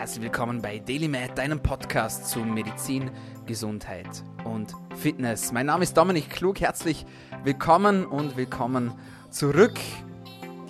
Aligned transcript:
herzlich 0.00 0.22
willkommen 0.22 0.62
bei 0.62 0.78
DailyMed, 0.78 1.36
deinem 1.36 1.62
Podcast 1.62 2.30
zu 2.30 2.38
Medizin, 2.38 3.10
Gesundheit 3.44 4.24
und 4.44 4.74
Fitness. 4.96 5.52
Mein 5.52 5.66
Name 5.66 5.82
ist 5.82 5.94
Dominik 5.94 6.30
Klug, 6.30 6.58
herzlich 6.62 7.04
willkommen 7.44 8.06
und 8.06 8.38
willkommen 8.38 8.94
zurück. 9.28 9.78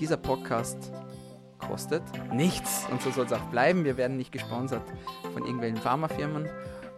Dieser 0.00 0.16
Podcast 0.16 0.90
kostet 1.58 2.02
nichts 2.34 2.88
und 2.90 3.00
so 3.02 3.12
soll 3.12 3.26
es 3.26 3.32
auch 3.32 3.44
bleiben. 3.52 3.84
Wir 3.84 3.96
werden 3.96 4.16
nicht 4.16 4.32
gesponsert 4.32 4.82
von 5.32 5.44
irgendwelchen 5.44 5.78
Pharmafirmen 5.78 6.48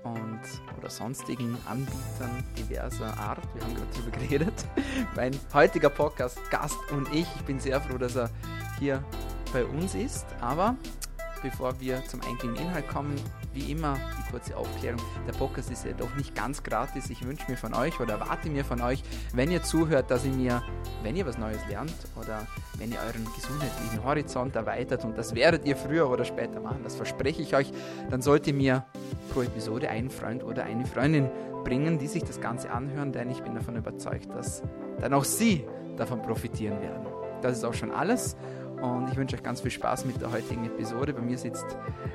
und 0.03 0.41
oder 0.79 0.89
sonstigen 0.89 1.59
Anbietern 1.69 2.43
diverser 2.57 3.15
Art. 3.19 3.43
Wir 3.55 3.63
haben 3.63 3.75
gerade 3.75 3.91
darüber 3.95 4.17
geredet. 4.17 4.65
Mein 5.17 5.39
heutiger 5.53 5.91
Podcast-Gast 5.91 6.79
und 6.93 7.13
ich, 7.13 7.27
ich 7.37 7.43
bin 7.43 7.61
sehr 7.61 7.79
froh, 7.83 7.99
dass 7.99 8.17
er 8.17 8.31
hier 8.79 9.05
bei 9.53 9.67
uns 9.67 9.95
ist. 9.95 10.25
Aber 10.41 10.77
bevor 11.43 11.79
wir 11.81 12.05
zum 12.05 12.21
eigentlichen 12.23 12.57
Inhalt 12.57 12.89
kommen, 12.89 13.15
wie 13.53 13.71
immer 13.71 13.99
die 14.19 14.31
kurze 14.31 14.57
Aufklärung. 14.57 15.01
Der 15.27 15.33
Podcast 15.33 15.71
ist 15.71 15.85
ja 15.85 15.93
doch 15.93 16.15
nicht 16.17 16.35
ganz 16.35 16.63
gratis. 16.63 17.11
Ich 17.11 17.27
wünsche 17.27 17.51
mir 17.51 17.57
von 17.57 17.75
euch 17.75 17.99
oder 18.01 18.15
erwarte 18.15 18.49
mir 18.49 18.65
von 18.65 18.81
euch, 18.81 19.03
wenn 19.35 19.51
ihr 19.51 19.63
zuhört, 19.63 20.11
dass 20.11 20.25
ihr 20.25 20.33
mir, 20.33 20.63
wenn 21.03 21.17
ihr 21.17 21.27
was 21.27 21.39
Neues 21.39 21.61
lernt 21.69 21.95
oder 22.21 22.47
wenn 22.79 22.93
ihr 22.93 22.99
euren 23.07 23.27
gesundheitlichen 23.35 24.05
Horizont 24.05 24.57
erweitert 24.57 25.05
und 25.05 25.19
das 25.19 25.35
werdet 25.35 25.67
ihr 25.67 25.77
früher 25.77 26.09
oder 26.09 26.25
später 26.25 26.61
machen, 26.61 26.81
das 26.83 26.97
verspreche 26.97 27.43
ich 27.43 27.55
euch, 27.55 27.73
dann 28.11 28.23
sollt 28.23 28.47
ihr 28.47 28.55
mir 28.55 28.85
pro 29.33 29.43
Episode 29.43 29.89
einen 29.89 30.11
Freund 30.11 30.43
oder 30.45 30.65
eine 30.65 30.87
Freundin 30.87 31.31
bringen, 31.65 31.99
die 31.99 32.07
sich 32.07 32.25
das 32.25 32.41
Ganze 32.41 32.71
anhören, 32.71 33.13
denn 33.13 33.31
ich 33.31 33.43
bin 33.43 33.55
davon 33.55 33.77
überzeugt, 33.77 34.35
dass 34.35 34.63
dann 35.01 35.15
auch 35.15 35.25
sie 35.25 35.65
davon 35.97 36.23
profitieren 36.23 36.81
werden. 36.81 37.07
Das 37.43 37.59
ist 37.59 37.65
auch 37.65 37.75
schon 37.75 37.91
alles 37.91 38.37
und 38.83 39.09
ich 39.09 39.17
wünsche 39.17 39.37
euch 39.37 39.43
ganz 39.43 39.61
viel 39.61 39.71
Spaß 39.71 40.05
mit 40.07 40.21
der 40.21 40.33
heutigen 40.33 40.67
Episode. 40.67 41.13
Bei 41.15 41.21
mir 41.21 41.39
sitzt 41.39 41.65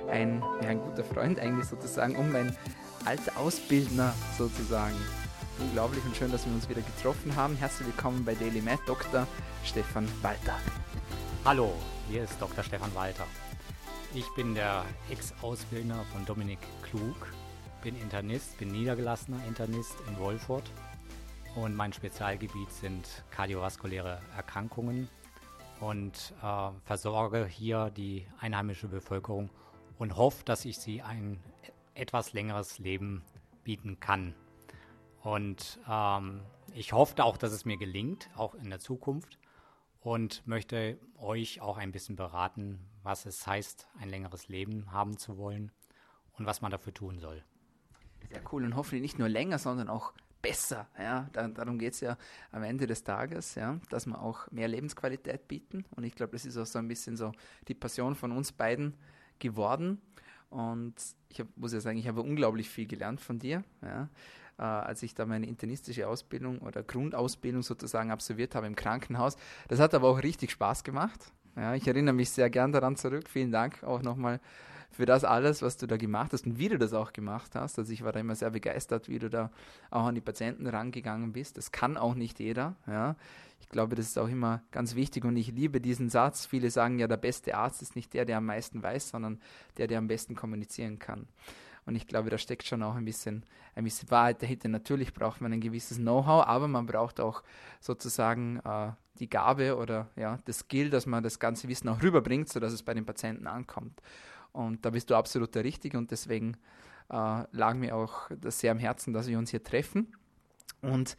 ein, 0.10 0.44
ja, 0.62 0.70
ein 0.70 0.82
guter 0.82 1.04
Freund 1.04 1.40
eigentlich 1.40 1.66
sozusagen 1.66 2.16
und 2.18 2.32
mein 2.32 2.56
alter 3.06 3.38
Ausbildner 3.38 4.14
sozusagen. 4.38 4.96
Unglaublich 5.60 6.04
und 6.06 6.16
schön, 6.16 6.32
dass 6.32 6.46
wir 6.46 6.54
uns 6.54 6.68
wieder 6.70 6.82
getroffen 6.82 7.36
haben. 7.36 7.56
Herzlich 7.56 7.88
willkommen 7.88 8.26
bei 8.26 8.36
Daily 8.36 8.62
Med, 8.62 8.80
Dr. 8.86 9.26
Stefan 9.64 10.08
Walter. 10.22 10.56
Hallo, 11.46 11.72
hier 12.10 12.24
ist 12.24 12.40
Dr. 12.40 12.64
Stefan 12.64 12.94
Walter. 12.94 13.26
Ich 14.14 14.28
bin 14.36 14.54
der 14.54 14.84
Ex-Ausbildner 15.10 16.04
von 16.12 16.26
Dominik 16.26 16.60
Klug, 16.82 17.32
bin 17.82 17.96
Internist, 17.96 18.58
bin 18.58 18.72
niedergelassener 18.72 19.40
Internist 19.48 19.96
in 20.10 20.20
Wolfurt 20.20 20.70
und 21.56 21.76
mein 21.76 21.94
Spezialgebiet 21.94 22.72
sind 22.72 23.24
kardiovaskuläre 23.32 24.20
Erkrankungen 24.36 25.10
und 25.80 26.34
äh, 26.42 26.70
versorge 26.84 27.46
hier 27.46 27.90
die 27.92 28.28
einheimische 28.40 28.88
Bevölkerung 28.88 29.50
und 29.98 30.16
hoffe, 30.16 30.44
dass 30.46 30.66
ich 30.66 30.78
sie 30.78 31.02
ein 31.02 31.42
etwas 31.94 32.34
längeres 32.34 32.80
Leben 32.80 33.24
bieten 33.64 34.00
kann. 34.00 34.34
Und 35.22 35.80
ähm, 35.90 36.42
ich 36.74 36.94
hoffe 36.94 37.24
auch, 37.24 37.38
dass 37.38 37.52
es 37.52 37.66
mir 37.66 37.78
gelingt, 37.78 38.30
auch 38.36 38.56
in 38.56 38.70
der 38.70 38.80
Zukunft. 38.80 39.38
Und 40.00 40.48
möchte 40.48 41.00
euch 41.18 41.60
auch 41.60 41.78
ein 41.78 41.92
bisschen 41.92 42.16
beraten, 42.16 42.80
was 43.04 43.26
es 43.26 43.46
heißt, 43.46 43.90
ein 44.00 44.08
längeres 44.08 44.48
Leben 44.48 44.92
haben 44.92 45.18
zu 45.18 45.38
wollen 45.38 45.72
und 46.38 46.46
was 46.46 46.62
man 46.62 46.72
dafür 46.72 46.94
tun 46.94 47.20
soll. 47.20 47.44
Sehr 48.30 48.42
cool 48.52 48.64
und 48.64 48.76
hoffentlich 48.78 49.02
nicht 49.02 49.20
nur 49.20 49.28
länger, 49.28 49.58
sondern 49.58 49.90
auch 49.90 50.14
besser. 50.42 50.88
Ja? 50.98 51.30
Da, 51.34 51.48
darum 51.48 51.78
geht 51.80 51.94
es 51.94 52.02
ja 52.02 52.18
am 52.52 52.64
Ende 52.64 52.88
des 52.88 53.04
Tages, 53.04 53.56
ja? 53.56 53.80
dass 53.90 54.06
wir 54.06 54.22
auch 54.22 54.50
mehr 54.52 54.68
Lebensqualität 54.68 55.48
bieten. 55.48 55.86
Und 55.96 56.04
ich 56.04 56.16
glaube, 56.16 56.34
das 56.34 56.46
ist 56.46 56.58
auch 56.58 56.66
so 56.66 56.80
ein 56.80 56.88
bisschen 56.88 57.18
so 57.18 57.32
die 57.68 57.74
Passion 57.74 58.16
von 58.16 58.32
uns 58.32 58.52
beiden 58.52 58.94
geworden. 59.40 60.02
Und 60.50 60.96
ich 61.30 61.40
hab, 61.40 61.48
muss 61.58 61.74
ja 61.74 61.82
sagen, 61.82 61.98
ich 61.98 62.08
habe 62.08 62.22
unglaublich 62.22 62.70
viel 62.70 62.88
gelernt 62.88 63.22
von 63.22 63.40
dir. 63.40 63.64
Ja? 63.82 64.10
Äh, 64.58 64.64
als 64.64 65.04
ich 65.04 65.14
da 65.14 65.26
meine 65.26 65.46
internistische 65.46 66.08
Ausbildung 66.08 66.60
oder 66.60 66.84
Grundausbildung 66.84 67.62
sozusagen 67.62 68.12
absolviert 68.12 68.56
habe 68.56 68.68
im 68.68 68.76
Krankenhaus. 68.76 69.36
Das 69.68 69.80
hat 69.80 69.94
aber 69.94 70.10
auch 70.10 70.24
richtig 70.24 70.52
Spaß 70.52 70.84
gemacht. 70.84 71.32
Ja, 71.56 71.74
ich 71.74 71.88
erinnere 71.88 72.14
mich 72.14 72.30
sehr 72.30 72.50
gern 72.50 72.72
daran 72.72 72.96
zurück. 72.96 73.28
Vielen 73.30 73.52
Dank 73.52 73.84
auch 73.84 74.04
nochmal 74.04 74.40
für 74.92 75.06
das 75.06 75.24
alles, 75.24 75.62
was 75.62 75.78
du 75.78 75.88
da 75.88 75.98
gemacht 75.98 76.34
hast 76.34 76.46
und 76.46 76.58
wie 76.60 76.70
du 76.70 76.78
das 76.78 76.94
auch 76.94 77.14
gemacht 77.14 77.56
hast. 77.56 77.78
Also 77.78 77.92
ich 77.92 78.04
war 78.04 78.12
da 78.12 78.20
immer 78.20 78.36
sehr 78.36 78.50
begeistert, 78.50 79.10
wie 79.10 79.20
du 79.20 79.30
da 79.30 79.52
auch 79.92 80.06
an 80.06 80.16
die 80.16 80.22
Patienten 80.22 80.68
rangegangen 80.68 81.34
bist. 81.34 81.58
Das 81.58 81.72
kann 81.72 81.98
auch 81.98 82.16
nicht 82.16 82.40
jeder. 82.40 82.76
Ja. 82.88 83.16
Ich 83.60 83.70
glaube, 83.70 83.96
das 83.96 84.08
ist 84.08 84.18
auch 84.18 84.30
immer 84.30 84.62
ganz 84.72 84.96
wichtig 84.96 85.26
und 85.26 85.36
ich 85.36 85.52
liebe 85.52 85.82
diesen 85.82 86.10
Satz. 86.10 86.46
Viele 86.46 86.72
sagen 86.72 87.00
ja, 87.00 87.08
der 87.08 87.18
beste 87.18 87.56
Arzt 87.56 87.82
ist 87.82 87.96
nicht 87.96 88.14
der, 88.14 88.26
der 88.26 88.38
am 88.38 88.46
meisten 88.46 88.82
weiß, 88.82 89.10
sondern 89.10 89.40
der, 89.78 89.88
der 89.88 89.98
am 89.98 90.08
besten 90.08 90.36
kommunizieren 90.36 91.00
kann. 91.00 91.28
Und 91.86 91.96
ich 91.96 92.06
glaube, 92.06 92.30
da 92.30 92.38
steckt 92.38 92.68
schon 92.68 92.84
auch 92.84 92.96
ein 92.96 93.06
bisschen, 93.06 93.46
ein 93.74 93.86
bisschen 93.86 94.12
Wahrheit 94.12 94.42
dahinter. 94.42 94.68
Natürlich 94.68 95.14
braucht 95.14 95.40
man 95.40 95.54
ein 95.54 95.62
gewisses 95.62 95.98
Know-how, 95.98 96.46
aber 96.46 96.68
man 96.68 96.86
braucht 96.86 97.22
auch 97.22 97.44
sozusagen 97.80 98.60
äh, 98.66 98.92
die 99.20 99.30
Gabe 99.30 99.78
oder 99.78 100.10
ja, 100.18 100.40
das 100.46 100.60
Skill, 100.60 100.90
dass 100.90 101.06
man 101.06 101.24
das 101.24 101.40
ganze 101.40 101.68
Wissen 101.70 101.88
auch 101.88 102.02
rüberbringt, 102.02 102.50
sodass 102.50 102.74
es 102.74 102.84
bei 102.84 102.94
den 102.94 103.06
Patienten 103.06 103.48
ankommt. 103.48 104.02
Und 104.58 104.86
da 104.86 104.90
bist 104.90 105.12
du 105.12 105.16
absolut 105.16 105.54
der 105.54 105.64
Richtige 105.64 106.00
und 106.00 106.10
deswegen 106.10 106.58
äh, 107.10 107.44
lag 107.52 107.76
mir 107.76 107.96
auch 107.96 108.32
das 108.42 108.60
sehr 108.60 108.72
am 108.72 108.80
Herzen, 108.80 109.14
dass 109.14 109.28
wir 109.28 109.38
uns 109.38 109.52
hier 109.52 109.64
treffen. 109.64 110.16
Und 110.82 111.16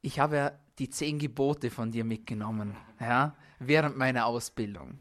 ich 0.00 0.18
habe 0.18 0.36
ja 0.36 0.52
die 0.80 0.90
zehn 0.90 1.20
Gebote 1.20 1.70
von 1.70 1.92
dir 1.92 2.04
mitgenommen, 2.04 2.76
ja, 2.98 3.36
während 3.60 3.96
meiner 3.96 4.26
Ausbildung. 4.26 4.98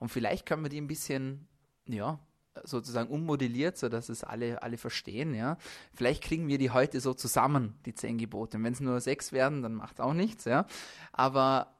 Und 0.00 0.08
vielleicht 0.08 0.44
können 0.44 0.64
wir 0.64 0.70
die 0.70 0.80
ein 0.80 0.88
bisschen, 0.88 1.46
ja, 1.86 2.18
sozusagen 2.64 3.08
ummodelliert, 3.10 3.78
sodass 3.78 4.08
es 4.08 4.24
alle, 4.24 4.60
alle 4.64 4.76
verstehen, 4.76 5.34
ja. 5.34 5.58
Vielleicht 5.94 6.24
kriegen 6.24 6.48
wir 6.48 6.58
die 6.58 6.70
heute 6.70 7.00
so 7.00 7.14
zusammen, 7.14 7.78
die 7.86 7.94
zehn 7.94 8.18
Gebote. 8.18 8.60
Wenn 8.60 8.72
es 8.72 8.80
nur 8.80 9.00
sechs 9.00 9.30
werden, 9.30 9.62
dann 9.62 9.74
macht 9.74 9.94
es 9.94 10.00
auch 10.00 10.14
nichts, 10.14 10.46
ja. 10.46 10.66
Aber 11.12 11.76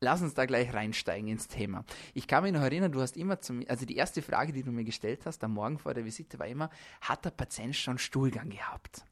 Lass 0.00 0.22
uns 0.22 0.34
da 0.34 0.46
gleich 0.46 0.72
reinsteigen 0.72 1.28
ins 1.28 1.48
Thema. 1.48 1.84
Ich 2.14 2.28
kann 2.28 2.44
mich 2.44 2.52
noch 2.52 2.62
erinnern, 2.62 2.92
du 2.92 3.00
hast 3.00 3.16
immer 3.16 3.40
zum, 3.40 3.64
also 3.68 3.84
die 3.84 3.96
erste 3.96 4.22
Frage, 4.22 4.52
die 4.52 4.62
du 4.62 4.70
mir 4.70 4.84
gestellt 4.84 5.26
hast 5.26 5.42
am 5.42 5.54
Morgen 5.54 5.78
vor 5.78 5.92
der 5.92 6.04
Visite, 6.04 6.38
war 6.38 6.46
immer, 6.46 6.70
hat 7.00 7.24
der 7.24 7.30
Patient 7.30 7.74
schon 7.74 7.98
Stuhlgang 7.98 8.48
gehabt? 8.48 9.04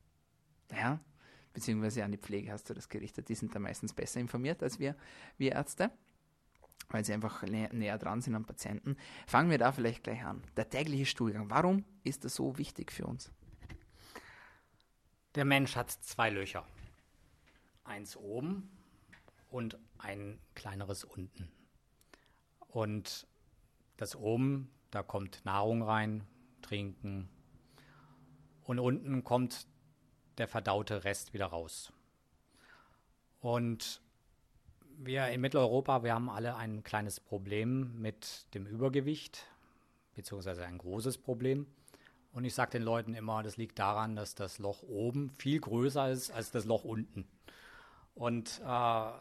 Ja, 0.70 1.00
beziehungsweise 1.52 2.04
an 2.04 2.12
die 2.12 2.18
Pflege 2.18 2.52
hast 2.52 2.70
du 2.70 2.74
das 2.74 2.88
gerichtet. 2.88 3.28
Die 3.28 3.34
sind 3.34 3.52
da 3.54 3.58
meistens 3.58 3.94
besser 3.94 4.20
informiert 4.20 4.62
als 4.62 4.78
wir, 4.78 4.94
wir 5.38 5.52
Ärzte, 5.52 5.90
weil 6.88 7.04
sie 7.04 7.14
einfach 7.14 7.42
nä 7.42 7.68
näher 7.72 7.98
dran 7.98 8.22
sind 8.22 8.36
am 8.36 8.44
Patienten. 8.44 8.96
Fangen 9.26 9.50
wir 9.50 9.58
da 9.58 9.72
vielleicht 9.72 10.04
gleich 10.04 10.24
an. 10.24 10.44
Der 10.56 10.70
tägliche 10.70 11.06
Stuhlgang, 11.06 11.50
warum 11.50 11.84
ist 12.04 12.24
das 12.24 12.36
so 12.36 12.58
wichtig 12.58 12.92
für 12.92 13.06
uns? 13.06 13.32
Der 15.34 15.44
Mensch 15.44 15.74
hat 15.74 15.90
zwei 15.90 16.30
Löcher. 16.30 16.64
Eins 17.82 18.16
oben 18.16 18.75
und 19.56 19.78
ein 19.96 20.38
kleineres 20.54 21.02
unten. 21.02 21.50
Und 22.68 23.26
das 23.96 24.14
oben, 24.14 24.70
da 24.90 25.02
kommt 25.02 25.46
Nahrung 25.46 25.82
rein, 25.82 26.24
Trinken. 26.60 27.30
Und 28.64 28.78
unten 28.78 29.24
kommt 29.24 29.66
der 30.36 30.46
verdaute 30.46 31.04
Rest 31.04 31.32
wieder 31.32 31.46
raus. 31.46 31.90
Und 33.40 34.02
wir 34.98 35.28
in 35.28 35.40
Mitteleuropa, 35.40 36.04
wir 36.04 36.12
haben 36.12 36.28
alle 36.28 36.56
ein 36.56 36.82
kleines 36.82 37.18
Problem 37.18 37.98
mit 37.98 38.52
dem 38.52 38.66
Übergewicht, 38.66 39.46
beziehungsweise 40.14 40.66
ein 40.66 40.76
großes 40.76 41.16
Problem. 41.16 41.66
Und 42.32 42.44
ich 42.44 42.52
sage 42.52 42.72
den 42.72 42.82
Leuten 42.82 43.14
immer, 43.14 43.42
das 43.42 43.56
liegt 43.56 43.78
daran, 43.78 44.16
dass 44.16 44.34
das 44.34 44.58
Loch 44.58 44.82
oben 44.82 45.30
viel 45.38 45.60
größer 45.60 46.10
ist 46.10 46.30
als 46.30 46.50
das 46.50 46.66
Loch 46.66 46.84
unten. 46.84 47.26
Und 48.14 48.60
äh, 48.66 49.12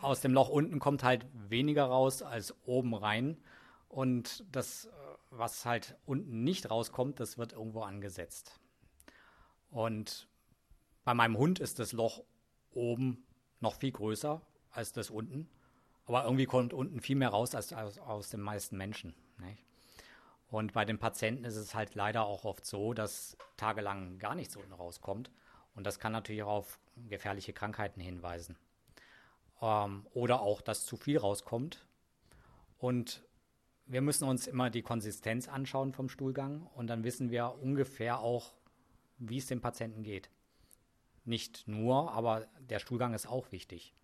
aus 0.00 0.20
dem 0.20 0.32
Loch 0.32 0.48
unten 0.48 0.78
kommt 0.78 1.02
halt 1.02 1.26
weniger 1.32 1.84
raus 1.84 2.22
als 2.22 2.54
oben 2.66 2.94
rein. 2.94 3.36
Und 3.88 4.44
das, 4.52 4.86
äh, 4.86 4.90
was 5.30 5.64
halt 5.64 5.96
unten 6.04 6.44
nicht 6.44 6.70
rauskommt, 6.70 7.20
das 7.20 7.38
wird 7.38 7.52
irgendwo 7.52 7.82
angesetzt. 7.82 8.60
Und 9.70 10.28
bei 11.04 11.14
meinem 11.14 11.36
Hund 11.38 11.58
ist 11.58 11.78
das 11.78 11.92
Loch 11.92 12.22
oben 12.72 13.24
noch 13.60 13.74
viel 13.74 13.92
größer 13.92 14.42
als 14.70 14.92
das 14.92 15.10
unten. 15.10 15.48
Aber 16.04 16.24
irgendwie 16.24 16.46
kommt 16.46 16.72
unten 16.72 17.00
viel 17.00 17.16
mehr 17.16 17.30
raus 17.30 17.54
als 17.54 17.72
aus, 17.72 17.98
aus 17.98 18.30
den 18.30 18.40
meisten 18.40 18.76
Menschen. 18.76 19.14
Nicht? 19.38 19.64
Und 20.48 20.72
bei 20.72 20.84
den 20.84 20.98
Patienten 20.98 21.44
ist 21.44 21.56
es 21.56 21.74
halt 21.74 21.94
leider 21.94 22.24
auch 22.24 22.44
oft 22.44 22.64
so, 22.64 22.94
dass 22.94 23.36
tagelang 23.56 24.18
gar 24.18 24.34
nichts 24.34 24.56
unten 24.56 24.72
rauskommt. 24.72 25.32
Und 25.74 25.84
das 25.84 25.98
kann 25.98 26.12
natürlich 26.12 26.44
auch 26.44 26.58
auf 26.58 26.80
gefährliche 27.08 27.52
Krankheiten 27.52 28.00
hinweisen 28.00 28.56
ähm, 29.60 30.06
oder 30.12 30.40
auch, 30.40 30.60
dass 30.60 30.86
zu 30.86 30.96
viel 30.96 31.18
rauskommt. 31.18 31.86
Und 32.78 33.22
wir 33.86 34.00
müssen 34.00 34.28
uns 34.28 34.46
immer 34.46 34.70
die 34.70 34.82
Konsistenz 34.82 35.48
anschauen 35.48 35.92
vom 35.92 36.08
Stuhlgang 36.08 36.68
und 36.74 36.88
dann 36.88 37.04
wissen 37.04 37.30
wir 37.30 37.56
ungefähr 37.62 38.18
auch, 38.18 38.52
wie 39.18 39.38
es 39.38 39.46
dem 39.46 39.60
Patienten 39.60 40.02
geht. 40.02 40.30
Nicht 41.24 41.66
nur, 41.66 42.12
aber 42.12 42.46
der 42.60 42.78
Stuhlgang 42.78 43.14
ist 43.14 43.26
auch 43.26 43.50
wichtig. 43.52 43.94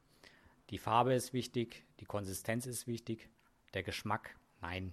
Die 0.70 0.78
Farbe 0.78 1.14
ist 1.14 1.32
wichtig, 1.32 1.84
die 2.00 2.04
Konsistenz 2.04 2.66
ist 2.66 2.86
wichtig, 2.86 3.28
der 3.74 3.82
Geschmack 3.82 4.36
Nein. 4.62 4.92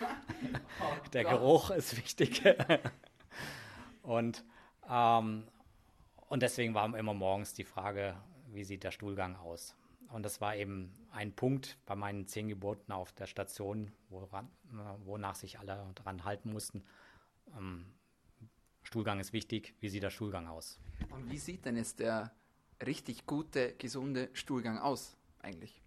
oh, 0.00 1.08
der 1.12 1.24
Gott. 1.24 1.32
Geruch 1.32 1.70
ist 1.70 1.96
wichtig. 1.96 2.42
und, 4.02 4.44
ähm, 4.88 5.48
und 6.28 6.42
deswegen 6.42 6.72
war 6.72 6.96
immer 6.96 7.12
morgens 7.12 7.52
die 7.52 7.64
Frage, 7.64 8.16
wie 8.46 8.64
sieht 8.64 8.84
der 8.84 8.92
Stuhlgang 8.92 9.36
aus? 9.36 9.76
Und 10.12 10.24
das 10.24 10.40
war 10.40 10.54
eben 10.56 10.92
ein 11.10 11.34
Punkt 11.34 11.78
bei 11.86 11.96
meinen 11.96 12.26
zehn 12.26 12.48
Geburten 12.48 12.92
auf 12.92 13.12
der 13.12 13.26
Station, 13.26 13.90
woran, 14.10 14.50
wonach 15.04 15.34
sich 15.34 15.58
alle 15.58 15.90
daran 15.94 16.24
halten 16.24 16.52
mussten. 16.52 16.84
Ähm, 17.56 17.86
Stuhlgang 18.82 19.20
ist 19.20 19.32
wichtig. 19.32 19.74
Wie 19.80 19.88
sieht 19.88 20.02
der 20.02 20.10
Stuhlgang 20.10 20.48
aus? 20.48 20.78
Und 21.10 21.30
wie 21.30 21.38
sieht 21.38 21.64
denn 21.64 21.76
jetzt 21.76 21.98
der 21.98 22.32
richtig 22.84 23.26
gute, 23.26 23.74
gesunde 23.78 24.28
Stuhlgang 24.34 24.78
aus 24.78 25.16
eigentlich? 25.40 25.80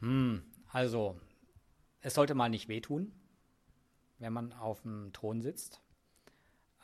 Hm, 0.00 0.42
also, 0.72 1.20
es 2.00 2.14
sollte 2.14 2.34
mal 2.34 2.48
nicht 2.48 2.68
wehtun, 2.68 3.12
wenn 4.18 4.32
man 4.32 4.52
auf 4.54 4.82
dem 4.82 5.12
Thron 5.12 5.42
sitzt. 5.42 5.82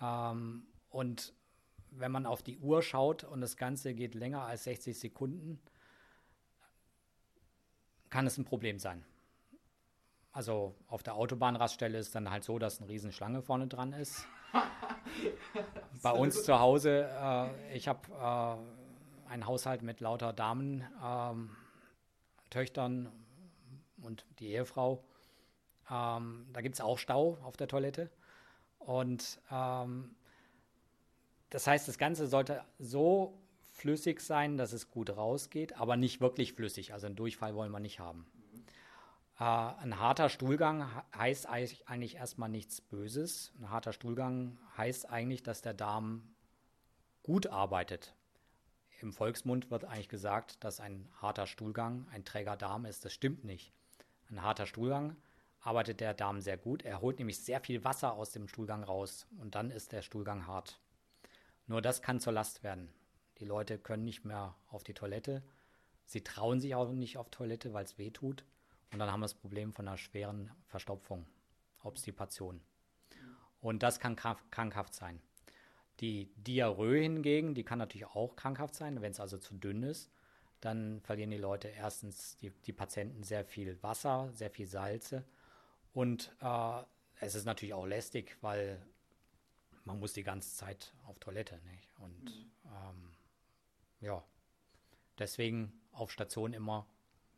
Ähm, 0.00 0.66
und 0.90 1.32
wenn 1.90 2.12
man 2.12 2.26
auf 2.26 2.42
die 2.42 2.58
Uhr 2.58 2.82
schaut 2.82 3.24
und 3.24 3.40
das 3.40 3.56
Ganze 3.56 3.94
geht 3.94 4.14
länger 4.14 4.42
als 4.42 4.64
60 4.64 4.98
Sekunden, 4.98 5.60
kann 8.14 8.28
es 8.28 8.38
ein 8.38 8.44
Problem 8.44 8.78
sein. 8.78 9.04
Also 10.30 10.76
auf 10.86 11.02
der 11.02 11.16
Autobahnraststelle 11.16 11.98
ist 11.98 12.14
dann 12.14 12.30
halt 12.30 12.44
so, 12.44 12.60
dass 12.60 12.78
eine 12.78 12.88
Riesenschlange 12.88 13.42
vorne 13.42 13.66
dran 13.66 13.92
ist. 13.92 14.28
Bei 16.02 16.12
uns 16.12 16.44
zu 16.44 16.60
Hause, 16.60 17.10
äh, 17.12 17.76
ich 17.76 17.88
habe 17.88 18.00
äh, 18.12 19.32
einen 19.32 19.46
Haushalt 19.46 19.82
mit 19.82 19.98
lauter 20.00 20.32
Damen, 20.32 20.84
ähm, 21.04 21.56
Töchtern 22.50 23.10
und 24.00 24.24
die 24.38 24.52
Ehefrau. 24.52 25.02
Ähm, 25.90 26.46
da 26.52 26.60
gibt 26.60 26.76
es 26.76 26.80
auch 26.80 26.98
Stau 26.98 27.38
auf 27.42 27.56
der 27.56 27.66
Toilette. 27.66 28.12
Und 28.78 29.40
ähm, 29.50 30.14
das 31.50 31.66
heißt, 31.66 31.88
das 31.88 31.98
Ganze 31.98 32.28
sollte 32.28 32.62
so 32.78 33.36
flüssig 33.74 34.20
sein, 34.20 34.56
dass 34.56 34.72
es 34.72 34.90
gut 34.90 35.10
rausgeht, 35.10 35.76
aber 35.76 35.96
nicht 35.96 36.20
wirklich 36.20 36.52
flüssig. 36.52 36.92
Also 36.92 37.06
einen 37.06 37.16
Durchfall 37.16 37.54
wollen 37.54 37.72
wir 37.72 37.80
nicht 37.80 37.98
haben. 37.98 38.26
Äh, 39.38 39.44
ein 39.44 39.98
harter 39.98 40.28
Stuhlgang 40.28 40.88
heißt 41.16 41.46
eigentlich 41.46 42.16
erstmal 42.16 42.48
nichts 42.48 42.80
Böses. 42.80 43.52
Ein 43.58 43.70
harter 43.70 43.92
Stuhlgang 43.92 44.58
heißt 44.78 45.10
eigentlich, 45.10 45.42
dass 45.42 45.60
der 45.60 45.74
Darm 45.74 46.34
gut 47.22 47.48
arbeitet. 47.48 48.14
Im 49.00 49.12
Volksmund 49.12 49.70
wird 49.70 49.84
eigentlich 49.84 50.08
gesagt, 50.08 50.62
dass 50.62 50.78
ein 50.80 51.08
harter 51.20 51.46
Stuhlgang 51.46 52.06
ein 52.12 52.24
träger 52.24 52.56
Darm 52.56 52.84
ist. 52.84 53.04
Das 53.04 53.12
stimmt 53.12 53.44
nicht. 53.44 53.72
Ein 54.30 54.40
harter 54.42 54.66
Stuhlgang 54.66 55.16
arbeitet 55.60 56.00
der 56.00 56.14
Darm 56.14 56.40
sehr 56.40 56.56
gut. 56.56 56.84
Er 56.84 57.00
holt 57.00 57.18
nämlich 57.18 57.42
sehr 57.42 57.60
viel 57.60 57.82
Wasser 57.82 58.12
aus 58.12 58.30
dem 58.30 58.46
Stuhlgang 58.46 58.84
raus 58.84 59.26
und 59.40 59.56
dann 59.56 59.70
ist 59.70 59.90
der 59.90 60.02
Stuhlgang 60.02 60.46
hart. 60.46 60.78
Nur 61.66 61.82
das 61.82 62.02
kann 62.02 62.20
zur 62.20 62.32
Last 62.32 62.62
werden. 62.62 62.88
Die 63.44 63.48
Leute 63.48 63.78
können 63.78 64.06
nicht 64.06 64.24
mehr 64.24 64.56
auf 64.70 64.84
die 64.84 64.94
Toilette. 64.94 65.42
Sie 66.06 66.24
trauen 66.24 66.60
sich 66.60 66.74
auch 66.74 66.90
nicht 66.90 67.18
auf 67.18 67.28
Toilette, 67.28 67.74
weil 67.74 67.84
es 67.84 67.98
weh 67.98 68.10
tut. 68.10 68.42
Und 68.90 69.00
dann 69.00 69.12
haben 69.12 69.20
wir 69.20 69.26
das 69.26 69.34
Problem 69.34 69.74
von 69.74 69.86
einer 69.86 69.98
schweren 69.98 70.50
Verstopfung, 70.66 71.26
Obstipation. 71.82 72.62
Und 73.60 73.82
das 73.82 74.00
kann 74.00 74.16
krankhaft 74.16 74.94
sein. 74.94 75.20
Die 76.00 76.32
Diarrhoe 76.36 77.02
hingegen, 77.02 77.54
die 77.54 77.64
kann 77.64 77.78
natürlich 77.78 78.06
auch 78.06 78.34
krankhaft 78.34 78.74
sein, 78.74 79.02
wenn 79.02 79.12
es 79.12 79.20
also 79.20 79.36
zu 79.36 79.52
dünn 79.52 79.82
ist. 79.82 80.10
Dann 80.62 81.02
verlieren 81.02 81.30
die 81.30 81.36
Leute 81.36 81.68
erstens, 81.68 82.38
die, 82.38 82.48
die 82.48 82.72
Patienten, 82.72 83.24
sehr 83.24 83.44
viel 83.44 83.76
Wasser, 83.82 84.30
sehr 84.32 84.48
viel 84.48 84.66
Salze. 84.66 85.22
Und 85.92 86.34
äh, 86.40 86.82
es 87.20 87.34
ist 87.34 87.44
natürlich 87.44 87.74
auch 87.74 87.84
lästig, 87.84 88.38
weil 88.40 88.80
man 89.84 90.00
muss 90.00 90.14
die 90.14 90.24
ganze 90.24 90.56
Zeit 90.56 90.94
auf 91.04 91.18
Toilette. 91.18 91.60
Nicht? 91.70 91.90
Und 91.98 92.24
mhm. 92.24 92.50
ähm, 92.64 93.13
ja, 94.04 94.22
deswegen 95.18 95.72
auf 95.92 96.10
Station 96.10 96.52
immer, 96.52 96.86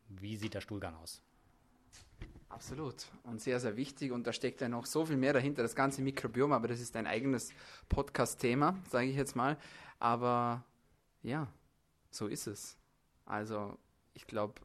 wie 0.09 0.37
sieht 0.37 0.53
der 0.53 0.61
Stuhlgang 0.61 0.95
aus? 0.95 1.21
Absolut. 2.49 3.07
Und 3.23 3.41
sehr, 3.41 3.59
sehr 3.59 3.75
wichtig. 3.75 4.11
Und 4.11 4.25
da 4.25 4.33
steckt 4.33 4.61
ja 4.61 4.69
noch 4.69 4.85
so 4.85 5.05
viel 5.05 5.17
mehr 5.17 5.33
dahinter, 5.33 5.63
das 5.63 5.75
ganze 5.75 6.01
Mikrobiom, 6.01 6.53
aber 6.53 6.67
das 6.67 6.79
ist 6.79 6.95
ein 6.95 7.07
eigenes 7.07 7.51
Podcast-Thema, 7.89 8.77
sage 8.89 9.07
ich 9.07 9.15
jetzt 9.15 9.35
mal. 9.35 9.57
Aber 9.99 10.63
ja, 11.23 11.47
so 12.09 12.27
ist 12.27 12.47
es. 12.47 12.77
Also, 13.25 13.77
ich 14.13 14.27
glaube, 14.27 14.61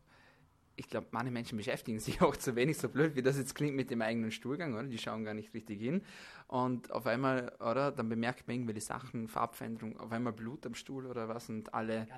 ich 0.82 0.88
glaube, 0.88 1.06
manche 1.12 1.30
Menschen 1.30 1.56
beschäftigen 1.56 2.00
sich 2.00 2.20
auch 2.22 2.36
zu 2.36 2.56
wenig, 2.56 2.76
so 2.76 2.88
blöd 2.88 3.14
wie 3.14 3.22
das 3.22 3.38
jetzt 3.38 3.54
klingt 3.54 3.76
mit 3.76 3.90
dem 3.90 4.02
eigenen 4.02 4.32
Stuhlgang, 4.32 4.74
oder? 4.74 4.84
Die 4.84 4.98
schauen 4.98 5.24
gar 5.24 5.34
nicht 5.34 5.54
richtig 5.54 5.80
hin. 5.80 6.02
Und 6.48 6.90
auf 6.90 7.06
einmal, 7.06 7.52
oder? 7.60 7.92
Dann 7.92 8.08
bemerkt 8.08 8.48
man 8.48 8.56
irgendwelche 8.56 8.80
Sachen, 8.80 9.28
Farbveränderung, 9.28 9.98
auf 10.00 10.10
einmal 10.10 10.32
Blut 10.32 10.66
am 10.66 10.74
Stuhl 10.74 11.06
oder 11.06 11.28
was 11.28 11.48
und 11.48 11.72
alle 11.72 12.08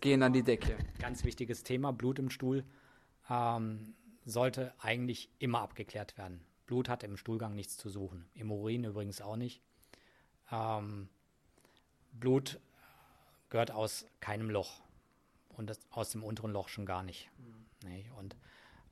gehen 0.00 0.20
Thema. 0.20 0.26
an 0.26 0.32
die 0.32 0.44
Decke. 0.44 0.76
Ganz 1.00 1.24
wichtiges 1.24 1.64
Thema, 1.64 1.92
Blut 1.92 2.20
im 2.20 2.30
Stuhl 2.30 2.64
ähm, 3.28 3.94
sollte 4.24 4.72
eigentlich 4.78 5.28
immer 5.40 5.60
abgeklärt 5.60 6.16
werden. 6.16 6.40
Blut 6.66 6.88
hat 6.88 7.02
im 7.02 7.16
Stuhlgang 7.16 7.54
nichts 7.54 7.76
zu 7.76 7.90
suchen. 7.90 8.26
Im 8.34 8.50
Urin 8.52 8.84
übrigens 8.84 9.20
auch 9.20 9.36
nicht. 9.36 9.60
Ähm, 10.52 11.08
Blut 12.12 12.60
gehört 13.50 13.72
aus 13.72 14.06
keinem 14.20 14.50
Loch 14.50 14.80
und 15.56 15.76
aus 15.90 16.10
dem 16.10 16.22
unteren 16.22 16.52
Loch 16.52 16.68
schon 16.68 16.86
gar 16.86 17.02
nicht. 17.02 17.28
Mhm. 17.38 17.63
Nee, 17.84 18.10
und 18.16 18.34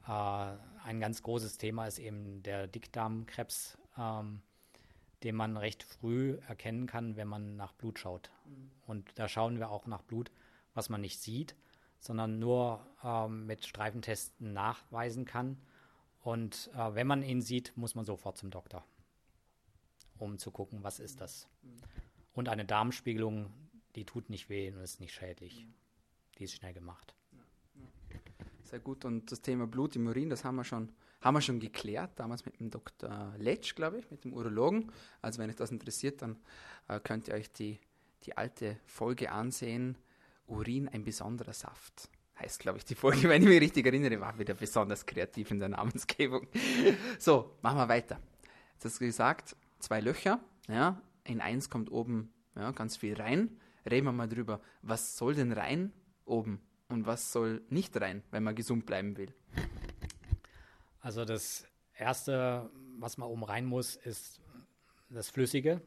äh, 0.06 0.56
ein 0.84 1.00
ganz 1.00 1.22
großes 1.22 1.56
Thema 1.58 1.86
ist 1.86 1.98
eben 1.98 2.42
der 2.42 2.66
Dickdarmkrebs, 2.66 3.78
ähm, 3.96 4.42
den 5.22 5.34
man 5.34 5.56
recht 5.56 5.82
früh 5.82 6.38
erkennen 6.46 6.86
kann, 6.86 7.16
wenn 7.16 7.28
man 7.28 7.56
nach 7.56 7.72
Blut 7.72 7.98
schaut. 7.98 8.30
Mhm. 8.44 8.70
Und 8.86 9.18
da 9.18 9.28
schauen 9.28 9.58
wir 9.58 9.70
auch 9.70 9.86
nach 9.86 10.02
Blut, 10.02 10.30
was 10.74 10.88
man 10.88 11.00
nicht 11.00 11.20
sieht, 11.20 11.56
sondern 12.00 12.38
nur 12.38 12.86
ähm, 13.02 13.46
mit 13.46 13.64
Streifentesten 13.64 14.52
nachweisen 14.52 15.24
kann. 15.24 15.58
Und 16.20 16.70
äh, 16.74 16.94
wenn 16.94 17.06
man 17.06 17.22
ihn 17.22 17.40
sieht, 17.40 17.72
muss 17.76 17.94
man 17.94 18.04
sofort 18.04 18.36
zum 18.36 18.50
Doktor, 18.50 18.84
um 20.18 20.38
zu 20.38 20.50
gucken, 20.50 20.82
was 20.82 21.00
ist 21.00 21.20
das. 21.20 21.48
Mhm. 21.62 21.80
Und 22.34 22.48
eine 22.48 22.64
Darmspiegelung, 22.66 23.52
die 23.94 24.04
tut 24.04 24.28
nicht 24.28 24.48
weh 24.48 24.70
und 24.70 24.80
ist 24.80 25.00
nicht 25.00 25.14
schädlich. 25.14 25.64
Mhm. 25.64 25.74
Die 26.38 26.44
ist 26.44 26.54
schnell 26.54 26.74
gemacht 26.74 27.14
sehr 28.72 28.80
gut. 28.80 29.04
Und 29.04 29.30
das 29.30 29.42
Thema 29.42 29.66
Blut 29.66 29.96
im 29.96 30.06
Urin, 30.06 30.30
das 30.30 30.44
haben 30.44 30.56
wir 30.56 30.64
schon, 30.64 30.88
haben 31.20 31.34
wir 31.34 31.42
schon 31.42 31.60
geklärt, 31.60 32.12
damals 32.16 32.46
mit 32.46 32.58
dem 32.58 32.70
Dr. 32.70 33.34
Letsch, 33.36 33.74
glaube 33.74 33.98
ich, 33.98 34.10
mit 34.10 34.24
dem 34.24 34.32
Urologen. 34.32 34.90
Also 35.20 35.40
wenn 35.40 35.50
euch 35.50 35.56
das 35.56 35.70
interessiert, 35.70 36.22
dann 36.22 36.38
äh, 36.88 36.98
könnt 36.98 37.28
ihr 37.28 37.34
euch 37.34 37.52
die, 37.52 37.78
die 38.24 38.34
alte 38.34 38.78
Folge 38.86 39.30
ansehen. 39.30 39.98
Urin, 40.46 40.88
ein 40.88 41.04
besonderer 41.04 41.52
Saft. 41.52 42.08
Heißt, 42.38 42.60
glaube 42.60 42.78
ich, 42.78 42.86
die 42.86 42.94
Folge, 42.94 43.24
wenn 43.28 43.42
ich 43.42 43.48
mich 43.48 43.60
richtig 43.60 43.84
erinnere, 43.84 44.18
war 44.20 44.38
wieder 44.38 44.54
besonders 44.54 45.04
kreativ 45.04 45.50
in 45.50 45.58
der 45.58 45.68
Namensgebung. 45.68 46.46
so, 47.18 47.58
machen 47.60 47.76
wir 47.76 47.88
weiter. 47.90 48.20
Jetzt 48.72 48.86
hast 48.86 49.00
du 49.02 49.04
gesagt, 49.04 49.54
zwei 49.80 50.00
Löcher, 50.00 50.40
ja, 50.66 50.98
in 51.24 51.42
eins 51.42 51.68
kommt 51.68 51.92
oben 51.92 52.32
ja, 52.56 52.70
ganz 52.70 52.96
viel 52.96 53.20
rein. 53.20 53.60
Reden 53.84 54.06
wir 54.06 54.12
mal 54.12 54.28
drüber, 54.30 54.62
was 54.80 55.18
soll 55.18 55.34
denn 55.34 55.52
rein 55.52 55.92
oben? 56.24 56.62
Und 56.92 57.06
was 57.06 57.32
soll 57.32 57.62
nicht 57.70 57.98
rein, 58.00 58.22
wenn 58.30 58.42
man 58.42 58.54
gesund 58.54 58.86
bleiben 58.86 59.16
will? 59.16 59.34
Also 61.00 61.24
das 61.24 61.66
Erste, 61.94 62.70
was 62.98 63.18
man 63.18 63.28
oben 63.28 63.44
rein 63.44 63.64
muss, 63.64 63.96
ist 63.96 64.40
das 65.10 65.30
Flüssige. 65.30 65.80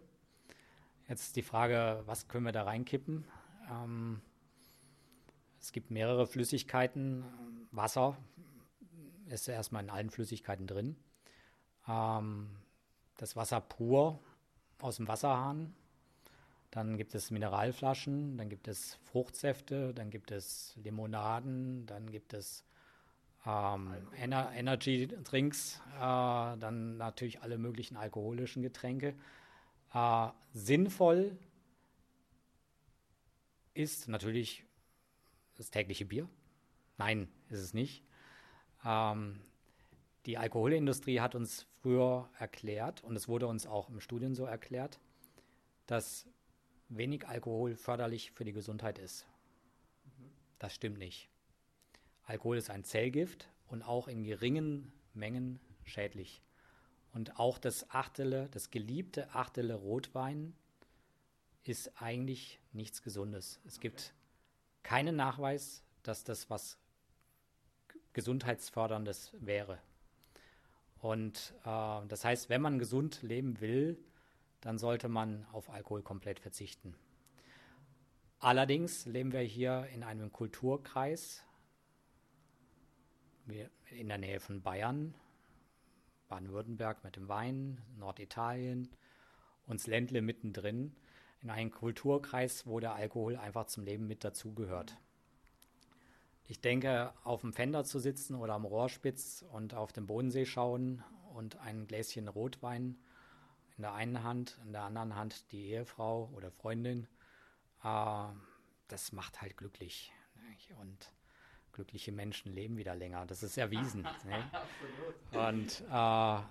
Jetzt 1.07 1.35
die 1.35 1.41
Frage, 1.41 2.03
was 2.05 2.27
können 2.27 2.45
wir 2.45 2.51
da 2.51 2.63
reinkippen? 2.63 3.25
Ähm, 3.69 4.21
es 5.59 5.71
gibt 5.71 5.91
mehrere 5.91 6.27
Flüssigkeiten. 6.27 7.23
Wasser 7.71 8.17
ist 9.27 9.47
erstmal 9.47 9.83
in 9.83 9.89
allen 9.89 10.09
Flüssigkeiten 10.09 10.67
drin. 10.67 10.95
Ähm, 11.87 12.49
das 13.17 13.35
Wasser 13.35 13.61
pur 13.61 14.19
aus 14.79 14.97
dem 14.97 15.07
Wasserhahn 15.07 15.75
dann 16.75 16.97
gibt 16.97 17.15
es 17.15 17.31
Mineralflaschen, 17.31 18.37
dann 18.37 18.49
gibt 18.49 18.67
es 18.67 18.95
Fruchtsäfte, 18.95 19.93
dann 19.93 20.09
gibt 20.09 20.31
es 20.31 20.75
Limonaden, 20.83 21.85
dann 21.85 22.11
gibt 22.11 22.33
es 22.33 22.65
ähm, 23.45 23.93
Ener 24.17 24.51
Energy 24.53 25.07
Drinks, 25.07 25.81
äh, 25.95 25.99
dann 26.01 26.97
natürlich 26.97 27.41
alle 27.41 27.57
möglichen 27.57 27.95
alkoholischen 27.95 28.61
Getränke. 28.61 29.15
Äh, 29.93 30.27
sinnvoll 30.51 31.37
ist 33.73 34.09
natürlich 34.09 34.65
das 35.55 35.71
tägliche 35.71 36.03
Bier. 36.03 36.27
Nein, 36.97 37.29
ist 37.47 37.61
es 37.61 37.73
nicht. 37.73 38.03
Ähm, 38.83 39.39
die 40.25 40.37
Alkoholindustrie 40.37 41.21
hat 41.21 41.35
uns 41.35 41.67
früher 41.81 42.29
erklärt, 42.37 43.01
und 43.01 43.15
es 43.15 43.29
wurde 43.29 43.47
uns 43.47 43.65
auch 43.65 43.87
im 43.87 44.01
Studium 44.01 44.35
so 44.35 44.43
erklärt, 44.43 44.99
dass 45.87 46.27
wenig 46.89 47.27
Alkohol 47.27 47.75
förderlich 47.75 48.31
für 48.31 48.45
die 48.45 48.53
Gesundheit 48.53 48.99
ist. 48.99 49.25
Das 50.59 50.73
stimmt 50.73 50.97
nicht. 50.97 51.29
Alkohol 52.23 52.57
ist 52.57 52.69
ein 52.69 52.83
Zellgift 52.83 53.49
und 53.67 53.83
auch 53.83 54.07
in 54.07 54.23
geringen 54.23 54.91
Mengen 55.13 55.59
schädlich. 55.83 56.41
Und 57.13 57.39
auch 57.39 57.57
das 57.57 57.89
Achtele, 57.91 58.49
das 58.51 58.71
geliebte 58.71 59.33
Achtele 59.33 59.75
Rotwein 59.75 60.53
ist 61.63 62.01
eigentlich 62.01 62.59
nichts 62.73 63.01
Gesundes. 63.01 63.59
Es 63.65 63.79
gibt 63.79 64.13
keinen 64.83 65.15
Nachweis, 65.15 65.83
dass 66.03 66.23
das 66.23 66.49
was 66.49 66.77
Gesundheitsförderndes 68.13 69.33
wäre. 69.39 69.79
Und 70.99 71.53
äh, 71.65 72.05
das 72.07 72.23
heißt, 72.23 72.49
wenn 72.49 72.61
man 72.61 72.79
gesund 72.79 73.21
leben 73.21 73.59
will, 73.61 73.97
dann 74.65 74.79
sollte 74.79 75.09
man 75.09 75.45
auf 75.51 75.69
Alkohol 75.69 76.01
komplett 76.01 76.39
verzichten. 76.39 76.95
Allerdings 78.39 79.05
leben 79.05 79.31
wir 79.31 79.41
hier 79.41 79.87
in 79.93 80.01
einem 80.01 80.31
Kulturkreis 80.31 81.43
in 83.91 84.07
der 84.07 84.17
Nähe 84.17 84.39
von 84.39 84.63
Bayern, 84.63 85.13
Baden-Württemberg 86.29 87.03
mit 87.03 87.15
dem 87.15 87.27
Wein, 87.27 87.79
Norditalien 87.99 88.89
und 89.67 89.81
das 89.81 89.85
Ländle 89.85 90.23
mittendrin, 90.23 90.95
in 91.43 91.51
einem 91.51 91.69
Kulturkreis, 91.69 92.65
wo 92.65 92.79
der 92.79 92.95
Alkohol 92.95 93.35
einfach 93.35 93.67
zum 93.67 93.85
Leben 93.85 94.07
mit 94.07 94.23
dazugehört. 94.23 94.97
Ich 96.47 96.59
denke, 96.59 97.13
auf 97.23 97.41
dem 97.41 97.53
Fender 97.53 97.83
zu 97.83 97.99
sitzen 97.99 98.33
oder 98.33 98.55
am 98.55 98.65
Rohrspitz 98.65 99.45
und 99.51 99.75
auf 99.75 99.93
den 99.93 100.07
Bodensee 100.07 100.47
schauen 100.47 101.03
und 101.35 101.57
ein 101.57 101.85
Gläschen 101.85 102.27
Rotwein 102.27 102.97
in 103.77 103.81
der 103.81 103.93
einen 103.93 104.23
Hand, 104.23 104.57
in 104.63 104.71
der 104.71 104.83
anderen 104.83 105.15
Hand 105.15 105.51
die 105.51 105.69
Ehefrau 105.71 106.29
oder 106.33 106.51
Freundin, 106.51 107.07
äh, 107.83 108.27
das 108.87 109.11
macht 109.11 109.41
halt 109.41 109.57
glücklich. 109.57 110.13
Nicht? 110.49 110.71
Und 110.79 111.11
glückliche 111.71 112.11
Menschen 112.11 112.53
leben 112.53 112.77
wieder 112.77 112.95
länger. 112.95 113.25
Das 113.25 113.43
ist 113.43 113.57
erwiesen. 113.57 114.03
ne? 114.23 114.49
Und 115.31 115.83
äh, 115.91 116.41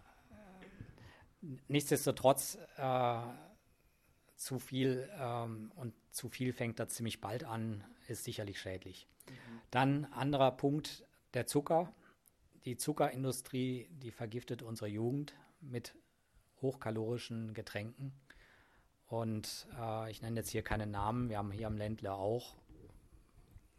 nichtsdestotrotz 1.69 2.59
äh, 2.77 3.21
zu 4.37 4.59
viel 4.59 5.09
ähm, 5.19 5.73
und 5.77 5.95
zu 6.11 6.29
viel 6.29 6.53
fängt 6.53 6.79
da 6.79 6.89
ziemlich 6.89 7.21
bald 7.21 7.45
an, 7.45 7.85
ist 8.09 8.25
sicherlich 8.25 8.61
schädlich. 8.61 9.09
Mhm. 9.29 9.61
Dann 9.71 10.05
anderer 10.07 10.53
Punkt, 10.53 11.07
der 11.33 11.47
Zucker. 11.47 11.93
Die 12.65 12.77
Zuckerindustrie, 12.77 13.89
die 13.91 14.11
vergiftet 14.11 14.63
unsere 14.63 14.89
Jugend 14.89 15.35
mit 15.61 15.95
hochkalorischen 16.63 17.55
Getränken. 17.55 18.13
Und 19.07 19.67
äh, 19.79 20.11
ich 20.11 20.23
nenne 20.23 20.41
jetzt 20.41 20.51
hier 20.51 20.63
keine 20.63 20.87
Namen. 20.87 21.29
Wir 21.29 21.39
haben 21.39 21.53
hier 21.53 21.67
am 21.67 21.77
Ländler 21.77 22.17
auch 22.17 22.57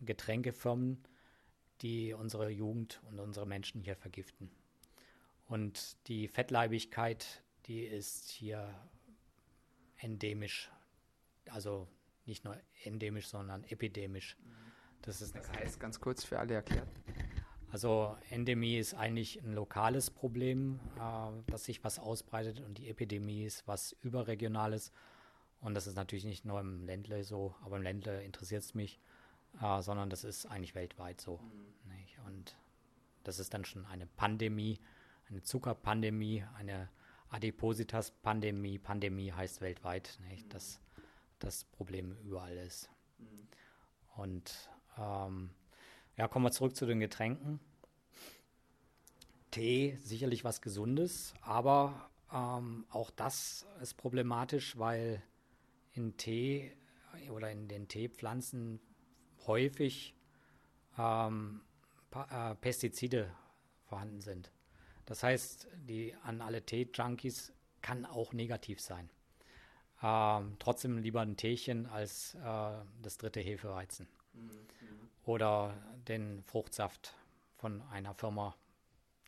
Getränkefirmen, 0.02 1.04
die 1.82 2.14
unsere 2.14 2.50
Jugend 2.50 3.02
und 3.10 3.20
unsere 3.20 3.46
Menschen 3.46 3.82
hier 3.82 3.96
vergiften. 3.96 4.52
Und 5.48 5.98
die 6.08 6.28
Fettleibigkeit, 6.28 7.44
die 7.66 7.84
ist 7.84 8.30
hier 8.30 8.74
endemisch. 9.98 10.72
Also 11.50 11.88
nicht 12.26 12.44
nur 12.44 12.58
endemisch, 12.84 13.28
sondern 13.28 13.64
epidemisch. 13.66 14.38
Das, 15.02 15.22
ist 15.22 15.36
das 15.36 15.52
heißt 15.52 15.80
ganz 15.80 16.00
kurz 16.00 16.24
für 16.24 16.40
alle 16.40 16.56
erklärt. 16.56 16.88
Also 17.72 18.16
Endemie 18.30 18.78
ist 18.78 18.94
eigentlich 18.94 19.42
ein 19.44 19.54
lokales 19.54 20.10
Problem, 20.10 20.80
äh, 20.98 21.52
dass 21.52 21.66
sich 21.66 21.84
was 21.84 22.00
ausbreitet 22.00 22.62
und 22.62 22.78
die 22.78 22.90
Epidemie 22.90 23.44
ist 23.44 23.68
was 23.68 23.96
überregionales. 24.02 24.92
Und 25.62 25.74
das 25.74 25.88
ist 25.88 25.96
natürlich 25.96 26.26
nicht 26.26 26.46
nur 26.46 26.60
im 26.60 26.86
Ländle 26.86 27.24
so, 27.24 27.56
aber 27.64 27.78
im 27.78 27.84
Ländle 27.84 28.24
interessiert 28.24 28.64
es 28.64 28.74
mich, 28.74 29.00
äh, 29.62 29.82
sondern 29.82 30.10
das 30.10 30.24
ist 30.24 30.46
eigentlich 30.46 30.76
weltweit 30.76 31.20
so. 31.20 31.38
Mhm. 31.38 31.76
Und 32.28 32.56
das 33.24 33.40
ist 33.40 33.54
dann 33.54 33.66
schon 33.66 33.86
eine 33.86 34.06
Pandemie, 34.06 34.80
eine 35.30 35.42
Zuckerpandemie, 35.42 36.44
eine 36.58 36.90
Adipositas-Pandemie. 37.30 38.80
Pandemie 38.80 39.32
heißt 39.32 39.62
weltweit, 39.62 40.20
nicht? 40.30 40.54
dass 40.54 40.80
das 41.40 41.66
Problem 41.66 42.16
überall 42.24 42.58
ist. 42.58 42.90
Mhm. 43.18 43.48
Und 44.16 44.70
ähm, 44.98 45.50
ja, 46.18 46.28
kommen 46.28 46.46
wir 46.46 46.52
zurück 46.52 46.76
zu 46.76 46.86
den 46.86 47.00
Getränken. 47.00 47.60
Tee, 49.52 49.98
sicherlich 50.02 50.44
was 50.44 50.62
Gesundes, 50.62 51.34
aber 51.42 52.10
ähm, 52.32 52.86
auch 52.90 53.12
das 53.12 53.66
ist 53.82 53.96
problematisch, 53.96 54.78
weil 54.78 55.22
in 55.94 56.18
Tee 56.18 56.76
oder 57.30 57.52
in 57.52 57.68
den 57.68 57.88
Teepflanzen 57.88 58.80
häufig 59.48 60.16
ähm, 60.98 61.62
äh, 62.14 62.56
Pestizide 62.56 63.32
vorhanden 63.86 64.22
sind. 64.22 64.52
Das 65.06 65.24
heißt, 65.24 65.68
die 65.76 66.16
an 66.24 66.42
alle 66.42 66.66
Tee-Junkies 66.66 67.54
kann 67.82 68.06
auch 68.06 68.34
negativ 68.34 68.82
sein. 68.82 69.10
Ähm, 70.02 70.58
trotzdem 70.60 70.98
lieber 70.98 71.22
ein 71.22 71.38
Teechen 71.38 71.86
als 71.86 72.36
äh, 72.36 72.72
das 73.02 73.18
dritte 73.18 73.40
Hefeweizen. 73.40 74.08
Mhm. 74.34 75.05
Oder 75.26 75.74
den 76.08 76.44
Fruchtsaft 76.44 77.16
von 77.58 77.82
einer 77.92 78.14
Firma, 78.14 78.56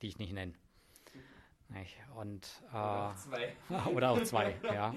die 0.01 0.07
ich 0.07 0.17
nicht 0.19 0.33
nenne. 0.33 0.53
Nicht? 1.69 1.97
Und, 2.15 2.47
äh, 2.71 2.77
oder 2.77 3.09
auch 3.09 3.15
zwei. 3.15 3.55
oder 3.93 4.11
auch 4.11 4.23
zwei, 4.23 4.55
ja. 4.63 4.95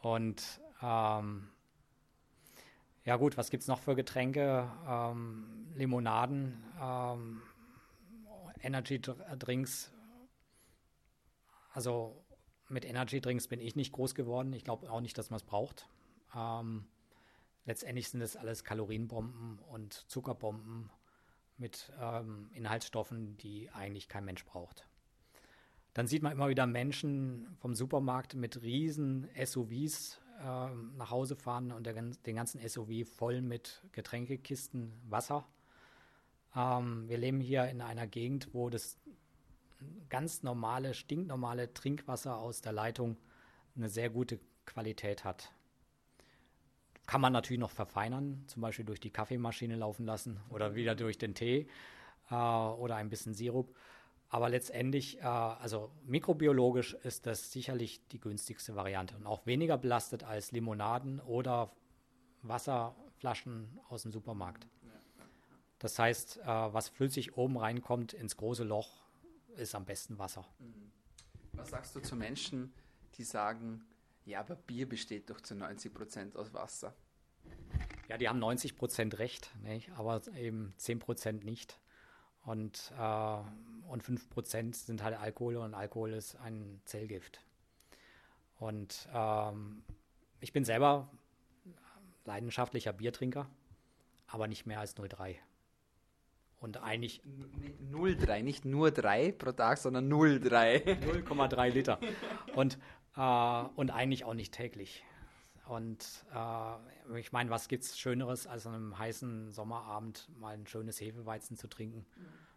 Und 0.00 0.60
ähm, 0.82 1.48
ja 3.04 3.16
gut, 3.16 3.36
was 3.36 3.50
gibt 3.50 3.62
es 3.62 3.68
noch 3.68 3.80
für 3.80 3.94
Getränke? 3.94 4.70
Ähm, 4.88 5.66
Limonaden, 5.74 6.62
ähm, 6.80 7.42
Energy 8.60 9.00
Drinks. 9.00 9.92
Also 11.72 12.24
mit 12.68 12.84
Energy 12.84 13.20
Drinks 13.20 13.48
bin 13.48 13.60
ich 13.60 13.76
nicht 13.76 13.92
groß 13.92 14.14
geworden. 14.14 14.52
Ich 14.52 14.64
glaube 14.64 14.90
auch 14.90 15.00
nicht, 15.00 15.18
dass 15.18 15.30
man 15.30 15.36
es 15.36 15.42
braucht. 15.42 15.86
Ähm, 16.34 16.86
letztendlich 17.66 18.08
sind 18.08 18.20
es 18.20 18.36
alles 18.36 18.64
Kalorienbomben 18.64 19.58
und 19.58 19.92
Zuckerbomben 20.10 20.90
mit 21.56 21.92
ähm, 22.00 22.50
Inhaltsstoffen, 22.52 23.36
die 23.36 23.70
eigentlich 23.70 24.08
kein 24.08 24.24
Mensch 24.24 24.44
braucht. 24.44 24.88
Dann 25.92 26.08
sieht 26.08 26.22
man 26.22 26.32
immer 26.32 26.48
wieder 26.48 26.66
Menschen 26.66 27.56
vom 27.60 27.74
Supermarkt 27.74 28.34
mit 28.34 28.62
riesen 28.62 29.28
SUVs 29.44 30.20
äh, 30.40 30.74
nach 30.96 31.10
Hause 31.10 31.36
fahren 31.36 31.70
und 31.70 31.86
der, 31.86 31.94
den 31.94 32.36
ganzen 32.36 32.66
SUV 32.66 33.08
voll 33.08 33.40
mit 33.40 33.82
Getränkekisten, 33.92 34.92
Wasser. 35.08 35.46
Ähm, 36.56 37.08
wir 37.08 37.18
leben 37.18 37.40
hier 37.40 37.66
in 37.68 37.80
einer 37.80 38.08
Gegend, 38.08 38.52
wo 38.52 38.70
das 38.70 38.98
ganz 40.08 40.42
normale, 40.42 40.94
stinknormale 40.94 41.72
Trinkwasser 41.72 42.36
aus 42.38 42.60
der 42.60 42.72
Leitung 42.72 43.16
eine 43.76 43.88
sehr 43.88 44.10
gute 44.10 44.40
Qualität 44.66 45.24
hat. 45.24 45.52
Kann 47.06 47.20
man 47.20 47.32
natürlich 47.32 47.60
noch 47.60 47.70
verfeinern, 47.70 48.44
zum 48.46 48.62
Beispiel 48.62 48.84
durch 48.84 49.00
die 49.00 49.10
Kaffeemaschine 49.10 49.76
laufen 49.76 50.06
lassen 50.06 50.40
oder 50.50 50.74
wieder 50.74 50.94
durch 50.94 51.18
den 51.18 51.34
Tee 51.34 51.68
äh, 52.30 52.34
oder 52.34 52.96
ein 52.96 53.10
bisschen 53.10 53.34
Sirup. 53.34 53.74
Aber 54.30 54.48
letztendlich, 54.48 55.18
äh, 55.20 55.24
also 55.24 55.90
mikrobiologisch 56.06 56.94
ist 56.94 57.26
das 57.26 57.52
sicherlich 57.52 58.06
die 58.08 58.20
günstigste 58.20 58.74
Variante 58.74 59.16
und 59.16 59.26
auch 59.26 59.46
weniger 59.46 59.76
belastet 59.78 60.24
als 60.24 60.50
Limonaden 60.50 61.20
oder 61.20 61.70
Wasserflaschen 62.42 63.78
aus 63.88 64.02
dem 64.02 64.12
Supermarkt. 64.12 64.66
Das 65.78 65.98
heißt, 65.98 66.38
äh, 66.38 66.46
was 66.46 66.88
flüssig 66.88 67.36
oben 67.36 67.58
reinkommt 67.58 68.14
ins 68.14 68.36
große 68.36 68.64
Loch, 68.64 69.04
ist 69.56 69.74
am 69.74 69.84
besten 69.84 70.18
Wasser. 70.18 70.44
Was 71.52 71.70
sagst 71.70 71.94
du 71.94 72.00
zu 72.00 72.16
Menschen, 72.16 72.72
die 73.14 73.24
sagen, 73.24 73.84
ja, 74.24 74.40
aber 74.40 74.56
Bier 74.56 74.88
besteht 74.88 75.30
doch 75.30 75.40
zu 75.40 75.54
90 75.54 75.92
Prozent 75.92 76.36
aus 76.36 76.52
Wasser? 76.52 76.94
Ja, 78.08 78.18
die 78.18 78.28
haben 78.28 78.38
90 78.38 78.76
Prozent 78.76 79.18
recht, 79.18 79.50
nicht? 79.62 79.90
aber 79.92 80.20
eben 80.36 80.74
10 80.76 80.98
Prozent 80.98 81.44
nicht. 81.44 81.78
Und, 82.44 82.92
äh, 82.98 83.38
und 83.88 84.02
5 84.02 84.28
Prozent 84.28 84.76
sind 84.76 85.02
halt 85.02 85.18
Alkohol 85.18 85.56
und 85.56 85.74
Alkohol 85.74 86.12
ist 86.12 86.36
ein 86.36 86.80
Zellgift. 86.84 87.40
Und 88.58 89.08
ähm, 89.14 89.82
ich 90.40 90.52
bin 90.52 90.64
selber 90.64 91.10
leidenschaftlicher 92.24 92.92
Biertrinker, 92.92 93.48
aber 94.26 94.46
nicht 94.46 94.66
mehr 94.66 94.80
als 94.80 94.96
0,3. 94.96 95.36
Und 96.60 96.82
eigentlich. 96.82 97.20
0,3, 97.92 98.42
nicht 98.42 98.64
nur 98.64 98.90
3 98.90 99.32
pro 99.32 99.52
Tag, 99.52 99.76
sondern 99.76 100.10
0,3. 100.10 100.98
0,3 101.26 101.68
Liter. 101.70 102.00
Und, 102.54 102.78
und 103.16 103.90
eigentlich 103.90 104.24
auch 104.24 104.34
nicht 104.34 104.52
täglich. 104.52 105.04
Und 105.66 106.24
äh, 106.34 107.18
ich 107.18 107.32
meine, 107.32 107.50
was 107.50 107.68
gibt 107.68 107.84
es 107.84 107.98
Schöneres, 107.98 108.46
als 108.46 108.66
an 108.66 108.74
einem 108.74 108.98
heißen 108.98 109.52
Sommerabend 109.52 110.28
mal 110.38 110.54
ein 110.54 110.66
schönes 110.66 111.00
Hefeweizen 111.00 111.56
zu 111.56 111.68
trinken? 111.68 112.04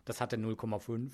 Das 0.03 0.19
hatte 0.19 0.35
0,5. 0.35 1.11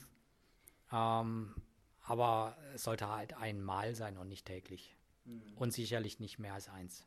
Ähm, 0.92 1.56
aber 2.02 2.58
es 2.74 2.84
sollte 2.84 3.10
halt 3.10 3.36
einmal 3.36 3.96
sein 3.96 4.18
und 4.18 4.28
nicht 4.28 4.46
täglich. 4.46 4.96
Mhm. 5.26 5.42
Und 5.56 5.74
sicherlich 5.74 6.20
nicht 6.20 6.40
mehr 6.40 6.54
als 6.54 6.70
eins. 6.70 7.06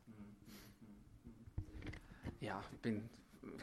Ja, 2.39 2.61
ich 2.71 2.79
bin 2.79 3.09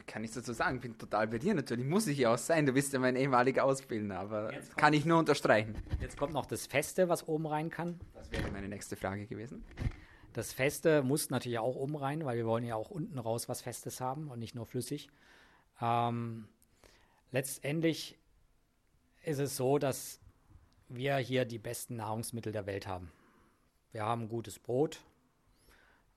kann 0.07 0.23
ich 0.23 0.31
dazu 0.31 0.53
sagen, 0.53 0.79
bin 0.79 0.97
total 0.97 1.27
bei 1.27 1.37
dir 1.37 1.53
natürlich, 1.53 1.85
muss 1.85 2.07
ich 2.07 2.19
ja 2.19 2.33
auch 2.33 2.37
sein, 2.37 2.65
du 2.65 2.73
bist 2.73 2.93
ja 2.93 2.99
mein 2.99 3.15
ehemaliger 3.15 3.63
Ausbildner, 3.65 4.19
aber 4.19 4.51
kann 4.75 4.93
ich 4.93 5.05
nur 5.05 5.19
unterstreichen. 5.19 5.75
Jetzt 5.99 6.17
kommt 6.17 6.33
noch 6.33 6.45
das 6.45 6.67
Feste, 6.67 7.09
was 7.09 7.27
oben 7.27 7.47
rein 7.47 7.69
kann. 7.69 7.99
Das 8.13 8.31
wäre 8.31 8.51
meine 8.51 8.67
nächste 8.67 8.95
Frage 8.95 9.25
gewesen. 9.27 9.63
Das 10.33 10.51
Feste 10.51 11.01
muss 11.01 11.29
natürlich 11.29 11.59
auch 11.59 11.75
oben 11.75 11.95
rein, 11.95 12.25
weil 12.25 12.37
wir 12.37 12.45
wollen 12.45 12.65
ja 12.65 12.75
auch 12.75 12.89
unten 12.89 13.17
raus 13.19 13.47
was 13.47 13.61
Festes 13.61 14.01
haben 14.01 14.29
und 14.29 14.39
nicht 14.39 14.53
nur 14.53 14.65
flüssig. 14.65 15.09
Ähm, 15.81 16.47
letztendlich 17.31 18.17
ist 19.23 19.39
es 19.39 19.55
so, 19.55 19.77
dass 19.77 20.19
wir 20.89 21.17
hier 21.17 21.45
die 21.45 21.57
besten 21.57 21.95
Nahrungsmittel 21.95 22.51
der 22.51 22.65
Welt 22.65 22.85
haben. 22.85 23.11
Wir 23.91 24.03
haben 24.03 24.27
gutes 24.27 24.59
Brot, 24.59 24.99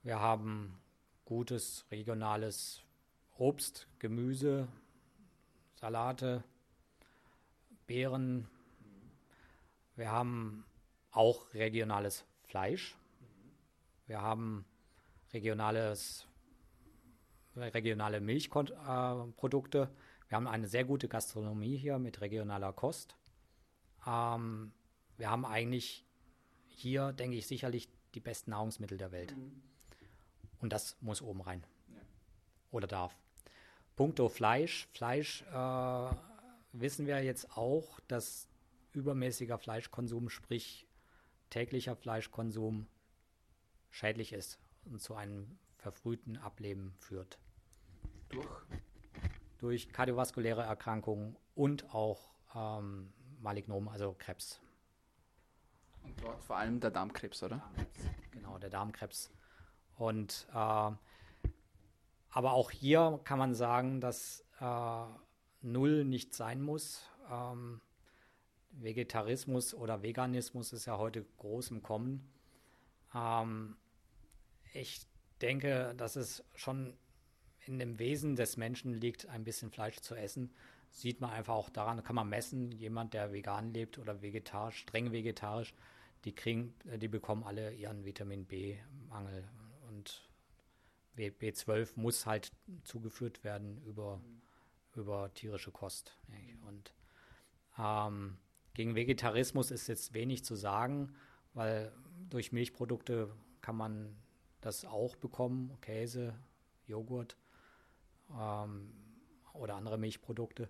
wir 0.03 0.19
haben 0.21 0.79
gutes 1.25 1.85
regionales 1.91 2.83
Obst, 3.39 3.87
Gemüse, 4.01 4.67
Salate, 5.77 6.43
Beeren. 7.87 8.49
Wir 9.95 10.11
haben 10.11 10.65
auch 11.13 11.55
regionales 11.55 12.25
Fleisch. 12.43 12.97
Wir 14.07 14.21
haben 14.21 14.65
regionales, 15.33 16.27
regionale 17.55 18.21
Milchprodukte. 18.21 19.89
Wir 20.29 20.37
haben 20.37 20.49
eine 20.49 20.67
sehr 20.67 20.85
gute 20.85 21.09
Gastronomie 21.09 21.77
hier 21.77 22.01
mit 22.01 22.21
regionaler 22.21 22.73
Kost. 22.73 23.17
Ähm, 24.05 24.73
wir 25.17 25.31
haben 25.31 25.47
eigentlich 25.47 26.05
hier, 26.67 27.13
denke 27.13 27.37
ich, 27.37 27.47
sicherlich 27.47 27.89
die 28.15 28.21
besten 28.21 28.51
Nahrungsmittel 28.51 28.99
der 28.99 29.13
Welt. 29.13 29.37
Mhm. 29.37 29.63
Und 30.61 30.73
das 30.73 30.97
muss 31.01 31.23
oben 31.23 31.41
rein. 31.41 31.65
Ja. 31.89 32.01
Oder 32.73 32.89
darf. 32.89 33.17
Punkto 33.99 34.29
Fleisch. 34.29 34.87
Fleisch 34.93 35.43
äh, 35.53 36.11
wissen 36.71 37.09
wir 37.09 37.21
jetzt 37.25 37.57
auch, 37.57 37.99
dass 38.07 38.49
übermäßiger 38.93 39.59
Fleischkonsum, 39.59 40.31
sprich 40.31 40.87
täglicher 41.51 41.97
Fleischkonsum, 41.97 42.87
schädlich 43.91 44.33
ist 44.33 44.61
und 44.85 45.03
zu 45.03 45.17
einem 45.17 45.59
verfrühten 45.79 46.37
Ableben 46.37 46.95
führt. 47.01 47.41
Durch? 48.29 48.63
Durch 49.59 49.93
kardiovaskuläre 49.93 50.63
Erkrankungen 50.63 51.37
und 51.57 51.93
auch 51.93 52.31
ähm, 52.55 53.13
Malignom, 53.41 53.89
also 53.89 54.15
Krebs. 54.17 54.61
Und 56.05 56.23
dort 56.23 56.41
vor 56.45 56.57
allem 56.57 56.79
der 56.79 56.93
Darmkrebs, 56.93 57.43
oder? 57.43 57.57
Darmkrebs. 57.57 57.99
Genau, 58.31 58.59
der 58.59 58.71
Darmkrebs. 58.71 59.33
Und 59.97 60.47
äh, 60.55 60.93
aber 62.31 62.53
auch 62.53 62.71
hier 62.71 63.21
kann 63.25 63.39
man 63.39 63.55
sagen, 63.55 64.01
dass 64.01 64.45
äh, 64.61 65.05
Null 65.63 66.05
nicht 66.05 66.35
sein 66.35 66.63
muss. 66.63 67.03
Ähm, 67.31 67.81
Vegetarismus 68.71 69.75
oder 69.75 70.03
Veganismus 70.03 70.73
ist 70.73 70.87
ja 70.87 70.99
heute 70.99 71.25
groß 71.39 71.71
im 71.71 71.83
Kommen. 71.83 72.31
Ähm, 73.15 73.77
ich 74.73 75.01
denke, 75.41 75.95
dass 75.97 76.17
es 76.17 76.45
schon 76.55 76.97
in 77.61 77.79
dem 77.79 77.99
Wesen 77.99 78.37
des 78.37 78.57
Menschen 78.57 78.95
liegt, 78.95 79.27
ein 79.29 79.45
bisschen 79.45 79.71
Fleisch 79.71 80.01
zu 80.01 80.15
essen. 80.15 80.53
Sieht 80.91 81.21
man 81.21 81.31
einfach 81.31 81.55
auch 81.55 81.71
daran, 81.71 82.03
kann 82.03 82.17
man 82.17 82.29
messen, 82.29 82.73
jemand, 82.73 83.15
der 83.15 83.33
vegan 83.33 83.75
lebt 83.75 83.99
oder 83.99 84.23
vegetarisch, 84.23 84.79
streng 84.79 85.13
vegetarisch, 85.13 85.75
die 86.25 86.35
kriegen, 86.35 86.75
die 86.85 87.09
bekommen 87.09 87.45
alle 87.45 87.75
ihren 87.75 88.05
Vitamin 88.05 88.47
B-Mangel 88.47 89.49
B12 91.27 91.91
muss 91.97 92.27
halt 92.27 92.53
zugeführt 92.85 93.45
werden 93.45 93.83
über, 93.85 94.21
über 94.95 95.33
tierische 95.35 95.71
Kost. 95.71 96.17
Und 96.67 96.95
ähm, 97.79 98.39
gegen 98.75 98.95
Vegetarismus 98.95 99.71
ist 99.71 99.89
jetzt 99.89 100.15
wenig 100.15 100.45
zu 100.45 100.55
sagen, 100.55 101.15
weil 101.55 101.93
durch 102.31 102.53
Milchprodukte 102.53 103.35
kann 103.61 103.77
man 103.77 104.17
das 104.61 104.85
auch 104.85 105.17
bekommen, 105.17 105.77
Käse, 105.81 106.35
Joghurt 106.87 107.37
ähm, 108.31 108.93
oder 109.53 109.75
andere 109.77 109.99
Milchprodukte. 109.99 110.69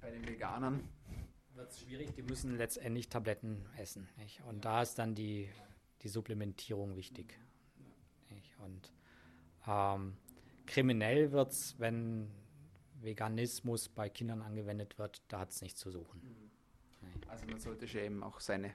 Bei 0.00 0.10
den 0.10 0.26
Veganern 0.26 0.88
wird 1.54 1.70
es 1.70 1.80
schwierig, 1.80 2.14
die 2.14 2.22
müssen 2.22 2.56
letztendlich 2.56 3.08
Tabletten 3.08 3.66
essen. 3.76 4.08
Nicht? 4.16 4.42
Und 4.42 4.56
ja. 4.56 4.60
da 4.60 4.82
ist 4.82 4.98
dann 4.98 5.14
die, 5.14 5.50
die 6.02 6.08
Supplementierung 6.08 6.96
wichtig. 6.96 7.38
Ja. 8.28 8.64
Und 8.64 8.92
ähm, 9.70 10.16
kriminell 10.66 11.32
wird 11.32 11.52
es, 11.52 11.78
wenn 11.78 12.30
Veganismus 13.00 13.88
bei 13.88 14.08
Kindern 14.08 14.42
angewendet 14.42 14.98
wird, 14.98 15.22
da 15.28 15.40
hat 15.40 15.50
es 15.50 15.62
nichts 15.62 15.80
zu 15.80 15.90
suchen. 15.90 16.20
Mhm. 16.22 16.50
Also 17.28 17.46
man 17.46 17.60
sollte 17.60 17.86
schon 17.86 18.00
eben 18.00 18.22
auch 18.22 18.40
seine, 18.40 18.74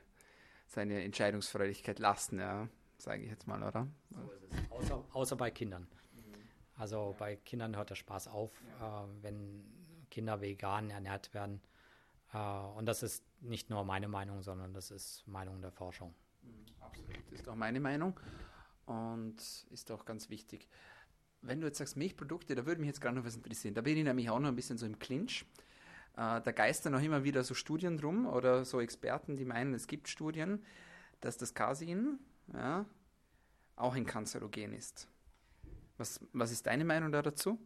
seine 0.67 1.03
Entscheidungsfreudigkeit 1.03 1.99
lassen, 1.99 2.39
ja, 2.39 2.69
sage 2.97 3.23
ich 3.23 3.29
jetzt 3.29 3.47
mal, 3.47 3.62
oder? 3.62 3.88
So 4.10 4.31
ist 4.31 4.43
es. 4.43 4.71
Außer, 4.71 5.05
außer 5.12 5.36
bei 5.36 5.51
Kindern. 5.51 5.84
Mhm. 6.13 6.34
Also 6.77 7.12
ja. 7.12 7.17
bei 7.17 7.36
Kindern 7.36 7.75
hört 7.75 7.89
der 7.89 7.95
Spaß 7.95 8.29
auf, 8.29 8.51
ja. 8.79 9.03
äh, 9.03 9.08
wenn 9.21 9.65
Kinder 10.10 10.39
vegan 10.39 10.89
ernährt 10.89 11.34
werden. 11.34 11.62
Äh, 12.34 12.38
und 12.38 12.86
das 12.86 13.03
ist 13.03 13.25
nicht 13.41 13.69
nur 13.69 13.84
meine 13.84 14.08
Meinung, 14.08 14.41
sondern 14.41 14.73
das 14.73 14.91
ist 14.91 15.27
Meinung 15.27 15.62
der 15.62 15.71
Forschung. 15.71 16.15
Mhm. 16.41 16.65
Absolut, 16.79 17.17
das 17.31 17.39
ist 17.41 17.49
auch 17.49 17.55
meine 17.55 17.81
Meinung 17.81 18.17
und 18.86 19.36
ist 19.71 19.91
auch 19.91 20.06
ganz 20.06 20.30
wichtig. 20.30 20.67
Wenn 21.41 21.62
du 21.62 21.67
jetzt 21.67 21.78
sagst 21.78 21.98
Milchprodukte, 21.98 22.56
da 22.56 22.65
würde 22.65 22.82
mich 22.82 22.88
jetzt 22.88 23.02
gerade 23.02 23.15
noch 23.15 23.26
was 23.26 23.36
interessieren. 23.36 23.76
Da 23.76 23.82
bin 23.82 23.98
ich 23.98 24.04
nämlich 24.04 24.30
auch 24.30 24.39
noch 24.39 24.50
ein 24.50 24.56
bisschen 24.56 24.78
so 24.78 24.86
im 24.86 24.98
Clinch. 25.00 25.45
Äh, 26.13 26.41
da 26.41 26.52
geistern 26.52 26.93
noch 26.93 27.02
immer 27.02 27.24
wieder 27.24 27.43
so 27.43 27.54
Studien 27.54 27.98
drum 27.98 28.26
oder 28.26 28.65
so 28.65 28.80
Experten, 28.80 29.38
die 29.38 29.45
meinen, 29.45 29.74
es 29.74 29.88
gibt 29.88 30.08
Studien, 30.08 30.63
dass 31.21 31.38
das 31.38 31.54
Casein 31.54 32.19
ja, 32.54 32.86
auch 33.76 33.95
ein 33.95 34.06
Kanzerogen 34.06 34.74
ist. 34.74 35.08
Was, 35.98 36.19
was 36.34 36.52
ist 36.52 36.65
deine 36.65 36.86
Meinung 36.86 37.12
da 37.12 37.21
dazu? 37.21 37.60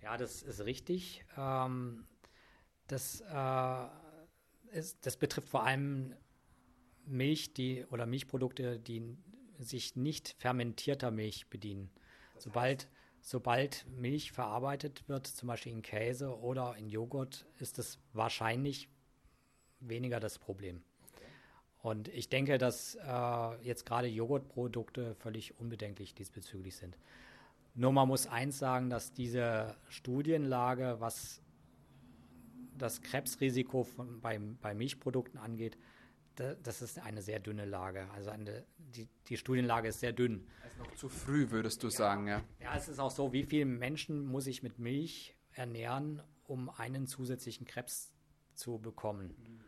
Ja, 0.00 0.16
das 0.16 0.42
ist 0.42 0.64
richtig. 0.64 1.24
Ähm, 1.36 2.04
das, 2.88 3.20
äh, 3.20 3.86
ist, 4.76 5.06
das 5.06 5.16
betrifft 5.16 5.48
vor 5.48 5.64
allem 5.64 6.14
Milch, 7.06 7.54
die 7.54 7.84
oder 7.90 8.06
Milchprodukte, 8.06 8.78
die 8.78 9.16
sich 9.64 9.96
nicht 9.96 10.34
fermentierter 10.38 11.10
Milch 11.10 11.48
bedienen. 11.48 11.90
sobald, 12.38 12.88
sobald 13.20 13.86
Milch 13.88 14.32
verarbeitet 14.32 15.08
wird, 15.08 15.26
zum 15.26 15.48
Beispiel 15.48 15.72
in 15.72 15.82
Käse 15.82 16.36
oder 16.38 16.76
in 16.76 16.88
Joghurt, 16.88 17.46
ist 17.58 17.78
es 17.78 17.98
wahrscheinlich 18.12 18.88
weniger 19.80 20.20
das 20.20 20.38
Problem. 20.38 20.82
Und 21.82 22.08
ich 22.08 22.28
denke, 22.28 22.58
dass 22.58 22.94
äh, 22.94 23.62
jetzt 23.62 23.86
gerade 23.86 24.06
Joghurtprodukte 24.06 25.16
völlig 25.16 25.58
unbedenklich 25.58 26.14
diesbezüglich 26.14 26.76
sind. 26.76 26.96
Nur 27.74 27.92
man 27.92 28.06
muss 28.06 28.26
eins 28.26 28.58
sagen, 28.58 28.88
dass 28.90 29.12
diese 29.12 29.74
Studienlage, 29.88 30.96
was 31.00 31.42
das 32.76 33.00
Krebsrisiko 33.00 33.84
von, 33.84 34.20
bei, 34.20 34.38
bei 34.38 34.74
Milchprodukten 34.74 35.38
angeht, 35.38 35.76
das 36.36 36.82
ist 36.82 36.98
eine 36.98 37.22
sehr 37.22 37.40
dünne 37.40 37.64
Lage. 37.64 38.08
Also 38.12 38.30
eine, 38.30 38.64
die, 38.78 39.08
die 39.28 39.36
Studienlage 39.36 39.88
ist 39.88 40.00
sehr 40.00 40.12
dünn. 40.12 40.48
Es 40.64 40.72
ist 40.72 40.78
noch 40.78 40.94
zu 40.94 41.08
früh, 41.08 41.50
würdest 41.50 41.82
du 41.82 41.88
ja. 41.88 41.92
sagen, 41.92 42.28
ja? 42.28 42.42
Ja, 42.60 42.76
es 42.76 42.88
ist 42.88 42.98
auch 42.98 43.10
so, 43.10 43.32
wie 43.32 43.44
viele 43.44 43.66
Menschen 43.66 44.26
muss 44.26 44.46
ich 44.46 44.62
mit 44.62 44.78
Milch 44.78 45.36
ernähren, 45.52 46.22
um 46.44 46.70
einen 46.70 47.06
zusätzlichen 47.06 47.66
Krebs 47.66 48.12
zu 48.54 48.78
bekommen? 48.78 49.34
Mhm. 49.38 49.60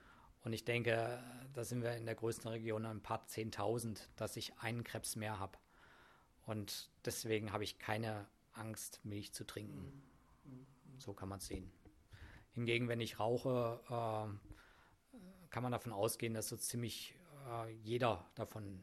Und 0.44 0.52
ich 0.52 0.64
denke, 0.64 1.22
da 1.54 1.64
sind 1.64 1.82
wir 1.82 1.96
in 1.96 2.04
der 2.04 2.14
größten 2.14 2.50
Region 2.50 2.84
ein 2.84 3.00
paar 3.00 3.26
Zehntausend, 3.26 4.10
dass 4.16 4.36
ich 4.36 4.58
einen 4.58 4.84
Krebs 4.84 5.16
mehr 5.16 5.38
habe. 5.38 5.58
Und 6.46 6.90
deswegen 7.04 7.52
habe 7.52 7.64
ich 7.64 7.78
keine 7.78 8.26
Angst, 8.52 9.00
Milch 9.04 9.32
zu 9.32 9.44
trinken. 9.44 10.02
Mhm. 10.44 10.66
So 10.98 11.14
kann 11.14 11.28
man 11.28 11.38
es 11.38 11.46
sehen. 11.46 11.70
Hingegen, 12.52 12.88
wenn 12.88 13.00
ich 13.00 13.18
rauche, 13.18 13.80
äh, 13.88 14.54
kann 15.54 15.62
man 15.62 15.70
davon 15.70 15.92
ausgehen, 15.92 16.34
dass 16.34 16.48
so 16.48 16.56
ziemlich 16.56 17.14
äh, 17.48 17.70
jeder 17.84 18.28
davon 18.34 18.82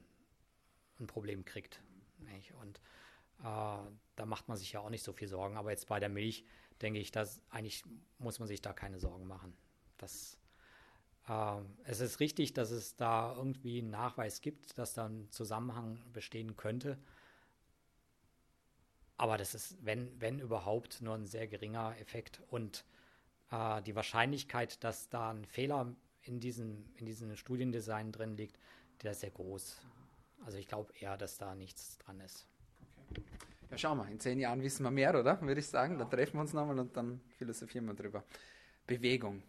ein 1.01 1.05
Problem 1.05 1.43
kriegt. 1.43 1.81
Nicht? 2.19 2.53
Und 2.53 2.77
äh, 3.39 3.43
da 4.15 4.25
macht 4.25 4.47
man 4.47 4.55
sich 4.55 4.71
ja 4.71 4.79
auch 4.79 4.89
nicht 4.89 5.03
so 5.03 5.11
viel 5.11 5.27
Sorgen. 5.27 5.57
Aber 5.57 5.71
jetzt 5.71 5.89
bei 5.89 5.99
der 5.99 6.07
Milch 6.07 6.45
denke 6.81 7.01
ich, 7.01 7.11
dass 7.11 7.41
eigentlich 7.49 7.83
muss 8.19 8.39
man 8.39 8.47
sich 8.47 8.61
da 8.61 8.71
keine 8.71 9.01
Sorgen 9.01 9.27
machen. 9.27 9.53
Das, 9.97 10.37
äh, 11.27 11.57
es 11.83 11.99
ist 11.99 12.21
richtig, 12.21 12.53
dass 12.53 12.71
es 12.71 12.95
da 12.95 13.35
irgendwie 13.35 13.79
einen 13.79 13.89
Nachweis 13.89 14.39
gibt, 14.39 14.77
dass 14.77 14.93
da 14.93 15.09
ein 15.09 15.29
Zusammenhang 15.29 15.99
bestehen 16.13 16.55
könnte. 16.55 16.97
Aber 19.17 19.37
das 19.37 19.55
ist, 19.55 19.75
wenn, 19.85 20.21
wenn 20.21 20.39
überhaupt, 20.39 21.01
nur 21.01 21.15
ein 21.15 21.27
sehr 21.27 21.49
geringer 21.49 21.97
Effekt. 21.99 22.41
Und 22.49 22.85
äh, 23.51 23.81
die 23.81 23.93
Wahrscheinlichkeit, 23.93 24.81
dass 24.85 25.09
da 25.09 25.31
ein 25.31 25.43
Fehler 25.43 25.93
in 26.23 26.39
diesem, 26.39 26.85
in 26.95 27.05
diesem 27.05 27.35
Studiendesign 27.35 28.11
drin 28.11 28.37
liegt, 28.37 28.57
der 29.01 29.11
ist 29.11 29.21
sehr 29.21 29.31
groß. 29.31 29.81
Also 30.45 30.57
ich 30.57 30.67
glaube 30.67 30.93
eher, 30.99 31.17
dass 31.17 31.37
da 31.37 31.55
nichts 31.55 31.97
dran 31.99 32.19
ist. 32.19 32.47
Okay. 33.09 33.23
Ja, 33.69 33.77
schauen 33.77 33.97
wir, 33.99 34.07
in 34.09 34.19
zehn 34.19 34.39
Jahren 34.39 34.61
wissen 34.61 34.83
wir 34.83 34.91
mehr, 34.91 35.17
oder? 35.17 35.41
Würde 35.41 35.59
ich 35.59 35.67
sagen. 35.67 35.97
Dann 35.97 36.09
treffen 36.09 36.33
wir 36.33 36.41
uns 36.41 36.53
nochmal 36.53 36.77
und 36.77 36.95
dann 36.97 37.21
philosophieren 37.37 37.85
wir 37.85 37.93
drüber. 37.93 38.23
Bewegung. 38.85 39.41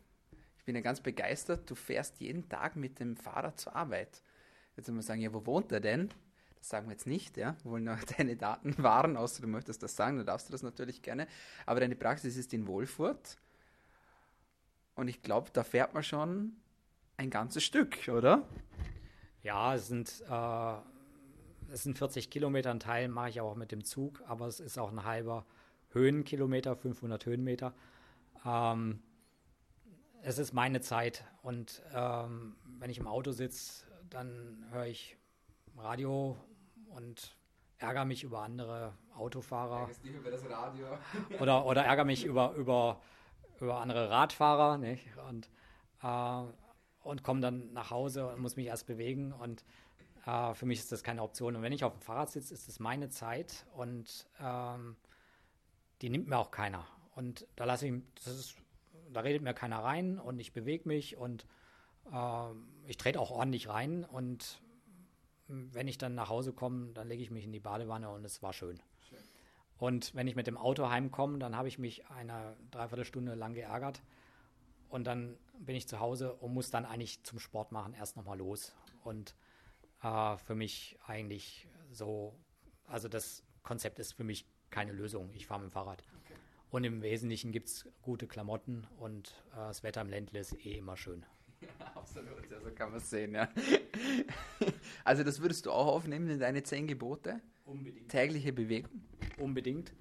Ich 0.58 0.64
bin 0.64 0.76
ja 0.76 0.80
ganz 0.80 1.00
begeistert. 1.00 1.68
Du 1.68 1.74
fährst 1.74 2.20
jeden 2.20 2.48
Tag 2.48 2.76
mit 2.76 3.00
dem 3.00 3.16
Fahrrad 3.16 3.58
zur 3.58 3.74
Arbeit. 3.74 4.22
Jetzt 4.76 4.86
muss 4.86 4.94
man 4.94 5.02
sagen, 5.02 5.20
ja, 5.20 5.32
wo 5.32 5.44
wohnt 5.44 5.72
er 5.72 5.80
denn? 5.80 6.08
Das 6.58 6.68
sagen 6.68 6.86
wir 6.86 6.92
jetzt 6.92 7.08
nicht, 7.08 7.36
ja. 7.36 7.56
Wir 7.64 7.72
wollen 7.72 7.84
noch 7.84 8.02
deine 8.16 8.36
Daten 8.36 8.80
wahren, 8.80 9.16
außer 9.16 9.42
du 9.42 9.48
möchtest 9.48 9.82
das 9.82 9.96
sagen, 9.96 10.18
dann 10.18 10.26
darfst 10.26 10.48
du 10.48 10.52
das 10.52 10.62
natürlich 10.62 11.02
gerne. 11.02 11.26
Aber 11.66 11.80
deine 11.80 11.96
Praxis 11.96 12.36
ist 12.36 12.54
in 12.54 12.68
Wohlfurt. 12.68 13.38
Und 14.94 15.08
ich 15.08 15.22
glaube, 15.22 15.50
da 15.52 15.64
fährt 15.64 15.94
man 15.94 16.04
schon 16.04 16.56
ein 17.22 17.30
ganzes 17.30 17.62
Stück, 17.62 18.08
oder? 18.08 18.42
Ja, 19.42 19.74
es 19.74 19.88
sind, 19.88 20.22
äh, 20.28 20.74
es 21.72 21.84
sind 21.84 21.96
40 21.96 22.30
Kilometer. 22.30 22.70
Ein 22.70 22.80
Teil 22.80 23.08
mache 23.08 23.30
ich 23.30 23.40
auch 23.40 23.54
mit 23.54 23.72
dem 23.72 23.84
Zug, 23.84 24.22
aber 24.26 24.46
es 24.46 24.60
ist 24.60 24.78
auch 24.78 24.90
ein 24.90 25.04
halber 25.04 25.46
Höhenkilometer, 25.90 26.76
500 26.76 27.24
Höhenmeter. 27.26 27.74
Ähm, 28.44 29.02
es 30.22 30.38
ist 30.38 30.52
meine 30.52 30.80
Zeit 30.80 31.24
und 31.42 31.82
ähm, 31.94 32.56
wenn 32.78 32.90
ich 32.90 32.98
im 32.98 33.06
Auto 33.06 33.32
sitze, 33.32 33.86
dann 34.10 34.66
höre 34.70 34.86
ich 34.86 35.16
Radio 35.76 36.36
und 36.90 37.36
ärgere 37.78 38.04
mich 38.04 38.22
über 38.24 38.42
andere 38.42 38.94
Autofahrer. 39.16 39.88
Über 40.04 40.30
oder, 41.40 41.66
oder 41.66 41.84
ärgere 41.84 42.04
mich 42.04 42.24
über, 42.24 42.52
über, 42.54 43.00
über 43.60 43.80
andere 43.80 44.10
Radfahrer 44.10 44.78
nicht? 44.78 45.06
und, 45.28 45.48
äh, 46.02 46.42
und 47.02 47.22
komme 47.22 47.40
dann 47.40 47.72
nach 47.72 47.90
Hause 47.90 48.28
und 48.28 48.40
muss 48.40 48.56
mich 48.56 48.66
erst 48.66 48.86
bewegen 48.86 49.32
und 49.32 49.64
äh, 50.26 50.54
für 50.54 50.66
mich 50.66 50.78
ist 50.78 50.92
das 50.92 51.02
keine 51.02 51.22
Option. 51.22 51.56
Und 51.56 51.62
wenn 51.62 51.72
ich 51.72 51.84
auf 51.84 51.92
dem 51.92 52.00
Fahrrad 52.00 52.30
sitze, 52.30 52.54
ist 52.54 52.68
es 52.68 52.80
meine 52.80 53.08
Zeit 53.08 53.66
und 53.74 54.26
ähm, 54.40 54.96
die 56.00 56.10
nimmt 56.10 56.28
mir 56.28 56.38
auch 56.38 56.50
keiner. 56.50 56.86
Und 57.14 57.46
da 57.56 57.64
lasse 57.64 57.86
ich, 57.86 58.02
das 58.24 58.34
ist 58.34 58.56
da 59.12 59.20
redet 59.20 59.42
mir 59.42 59.54
keiner 59.54 59.78
rein 59.78 60.18
und 60.18 60.38
ich 60.38 60.52
bewege 60.52 60.88
mich 60.88 61.16
und 61.16 61.46
äh, 62.12 62.46
ich 62.86 62.96
trete 62.96 63.20
auch 63.20 63.30
ordentlich 63.30 63.68
rein 63.68 64.04
und 64.04 64.62
wenn 65.48 65.86
ich 65.86 65.98
dann 65.98 66.14
nach 66.14 66.30
Hause 66.30 66.52
komme, 66.52 66.92
dann 66.94 67.08
lege 67.08 67.22
ich 67.22 67.30
mich 67.30 67.44
in 67.44 67.52
die 67.52 67.60
Badewanne 67.60 68.08
und 68.08 68.24
es 68.24 68.42
war 68.42 68.52
schön. 68.52 68.80
schön. 69.08 69.18
Und 69.78 70.14
wenn 70.14 70.26
ich 70.26 70.34
mit 70.34 70.46
dem 70.46 70.56
Auto 70.56 70.88
heimkomme, 70.88 71.38
dann 71.38 71.56
habe 71.56 71.68
ich 71.68 71.78
mich 71.78 72.06
eine 72.08 72.56
Dreiviertelstunde 72.70 73.34
lang 73.34 73.52
geärgert 73.52 74.02
und 74.88 75.06
dann 75.06 75.36
bin 75.64 75.76
ich 75.76 75.88
zu 75.88 76.00
Hause 76.00 76.34
und 76.34 76.52
muss 76.52 76.70
dann 76.70 76.84
eigentlich 76.84 77.22
zum 77.22 77.38
Sport 77.38 77.72
machen 77.72 77.94
erst 77.94 78.16
nochmal 78.16 78.38
los. 78.38 78.74
Und 79.04 79.34
äh, 80.02 80.36
für 80.36 80.54
mich 80.54 80.98
eigentlich 81.06 81.68
so, 81.90 82.34
also 82.86 83.08
das 83.08 83.44
Konzept 83.62 83.98
ist 83.98 84.12
für 84.12 84.24
mich 84.24 84.46
keine 84.70 84.92
Lösung. 84.92 85.30
Ich 85.34 85.46
fahre 85.46 85.60
mit 85.60 85.70
dem 85.70 85.72
Fahrrad. 85.72 86.02
Und 86.70 86.84
im 86.84 87.02
Wesentlichen 87.02 87.52
gibt 87.52 87.68
es 87.68 87.86
gute 88.00 88.26
Klamotten 88.26 88.86
und 88.98 89.28
äh, 89.52 89.56
das 89.56 89.82
Wetter 89.82 90.00
im 90.00 90.08
Ländle 90.08 90.40
ist 90.40 90.54
eh 90.64 90.78
immer 90.78 90.96
schön. 90.96 91.24
Ja, 91.78 91.86
absolut, 91.94 92.50
ja, 92.50 92.60
so 92.60 92.72
kann 92.72 92.90
man 92.90 92.98
es 92.98 93.08
sehen, 93.08 93.36
ja. 93.36 93.48
Also 95.04 95.22
das 95.22 95.40
würdest 95.40 95.64
du 95.64 95.70
auch 95.70 95.86
aufnehmen 95.86 96.28
in 96.28 96.40
deine 96.40 96.64
zehn 96.64 96.88
Gebote? 96.88 97.40
Unbedingt. 97.64 98.08
Tägliche 98.08 98.52
Bewegung? 98.52 98.90
Unbedingt. 99.38 99.92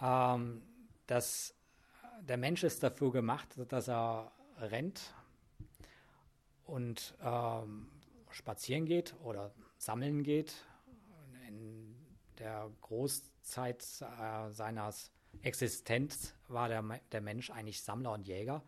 Ähm, 0.00 0.62
das, 1.08 1.56
der 2.20 2.36
Mensch 2.36 2.62
ist 2.62 2.84
dafür 2.84 3.10
gemacht, 3.10 3.58
dass 3.68 3.88
er 3.88 4.30
rennt 4.64 5.14
und 6.64 7.14
ähm, 7.22 7.88
spazieren 8.30 8.86
geht 8.86 9.14
oder 9.22 9.52
sammeln 9.78 10.22
geht. 10.22 10.54
In 11.46 11.94
der 12.38 12.70
Großzeit 12.80 13.82
äh, 14.00 14.50
seines 14.50 15.10
Existenz 15.42 16.34
war 16.48 16.68
der, 16.68 16.82
der 17.12 17.20
Mensch 17.20 17.50
eigentlich 17.50 17.82
Sammler 17.82 18.12
und 18.12 18.26
Jäger. 18.26 18.62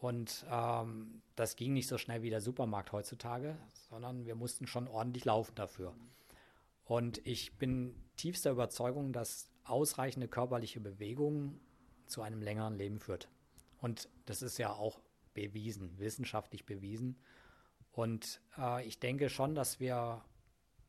Und 0.00 0.46
ähm, 0.50 1.22
das 1.36 1.56
ging 1.56 1.74
nicht 1.74 1.86
so 1.86 1.98
schnell 1.98 2.22
wie 2.22 2.30
der 2.30 2.40
Supermarkt 2.40 2.92
heutzutage, 2.92 3.58
sondern 3.90 4.24
wir 4.24 4.34
mussten 4.34 4.66
schon 4.66 4.88
ordentlich 4.88 5.26
laufen 5.26 5.54
dafür. 5.54 5.94
Und 6.84 7.24
ich 7.26 7.56
bin 7.58 7.94
tiefster 8.16 8.50
Überzeugung, 8.50 9.12
dass 9.12 9.50
ausreichende 9.64 10.26
körperliche 10.26 10.80
Bewegung 10.80 11.60
zu 12.06 12.22
einem 12.22 12.42
längeren 12.42 12.76
Leben 12.76 12.98
führt. 12.98 13.28
Und 13.80 14.08
das 14.26 14.42
ist 14.42 14.58
ja 14.58 14.72
auch 14.72 15.00
bewiesen, 15.48 15.98
wissenschaftlich 15.98 16.66
bewiesen. 16.66 17.18
Und 17.92 18.40
äh, 18.58 18.86
ich 18.86 19.00
denke 19.00 19.28
schon, 19.28 19.54
dass 19.54 19.80
wir 19.80 20.24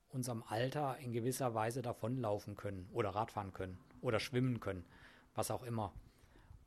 unserem 0.10 0.44
Alter 0.44 0.98
in 1.00 1.12
gewisser 1.12 1.54
Weise 1.54 1.82
davonlaufen 1.82 2.56
können 2.56 2.88
oder 2.92 3.10
Radfahren 3.10 3.54
können 3.54 3.80
oder 4.02 4.20
schwimmen 4.20 4.60
können, 4.60 4.86
was 5.34 5.52
auch 5.52 5.64
immer. 5.64 5.94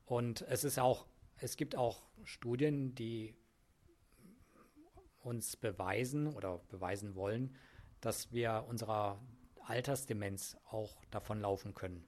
Und 0.07 0.43
es 0.43 0.65
ist 0.65 0.79
auch, 0.79 1.07
es 1.39 1.57
gibt 1.57 1.77
auch 1.77 2.03
Studien, 2.25 2.95
die 2.95 3.35
uns 5.21 5.57
beweisen 5.57 6.27
oder 6.27 6.59
beweisen 6.71 7.15
wollen, 7.15 7.57
dass 8.01 8.33
wir 8.33 8.65
unserer 8.69 9.19
Altersdemenz 9.67 10.57
auch 10.71 10.97
davonlaufen 11.11 11.75
können. 11.75 12.05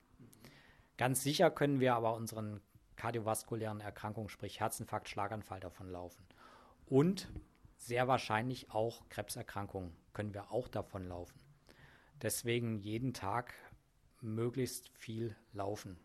Ganz 0.98 1.22
sicher 1.22 1.50
können 1.50 1.80
wir 1.80 1.94
aber 1.94 2.14
unseren 2.14 2.60
kardiovaskulären 3.06 3.78
Erkrankungen, 3.78 4.28
sprich 4.28 4.58
Herzinfarkt, 4.58 5.08
Schlaganfall 5.08 5.60
davonlaufen. 5.60 6.24
Und 6.86 7.28
sehr 7.76 8.08
wahrscheinlich 8.08 8.72
auch 8.72 9.08
Krebserkrankungen 9.10 9.92
können 10.12 10.34
wir 10.34 10.50
auch 10.50 10.66
davonlaufen. 10.66 11.38
Deswegen 12.20 12.80
jeden 12.80 13.14
Tag 13.14 13.54
möglichst 14.20 14.88
viel 14.88 15.36
laufen. 15.52 15.96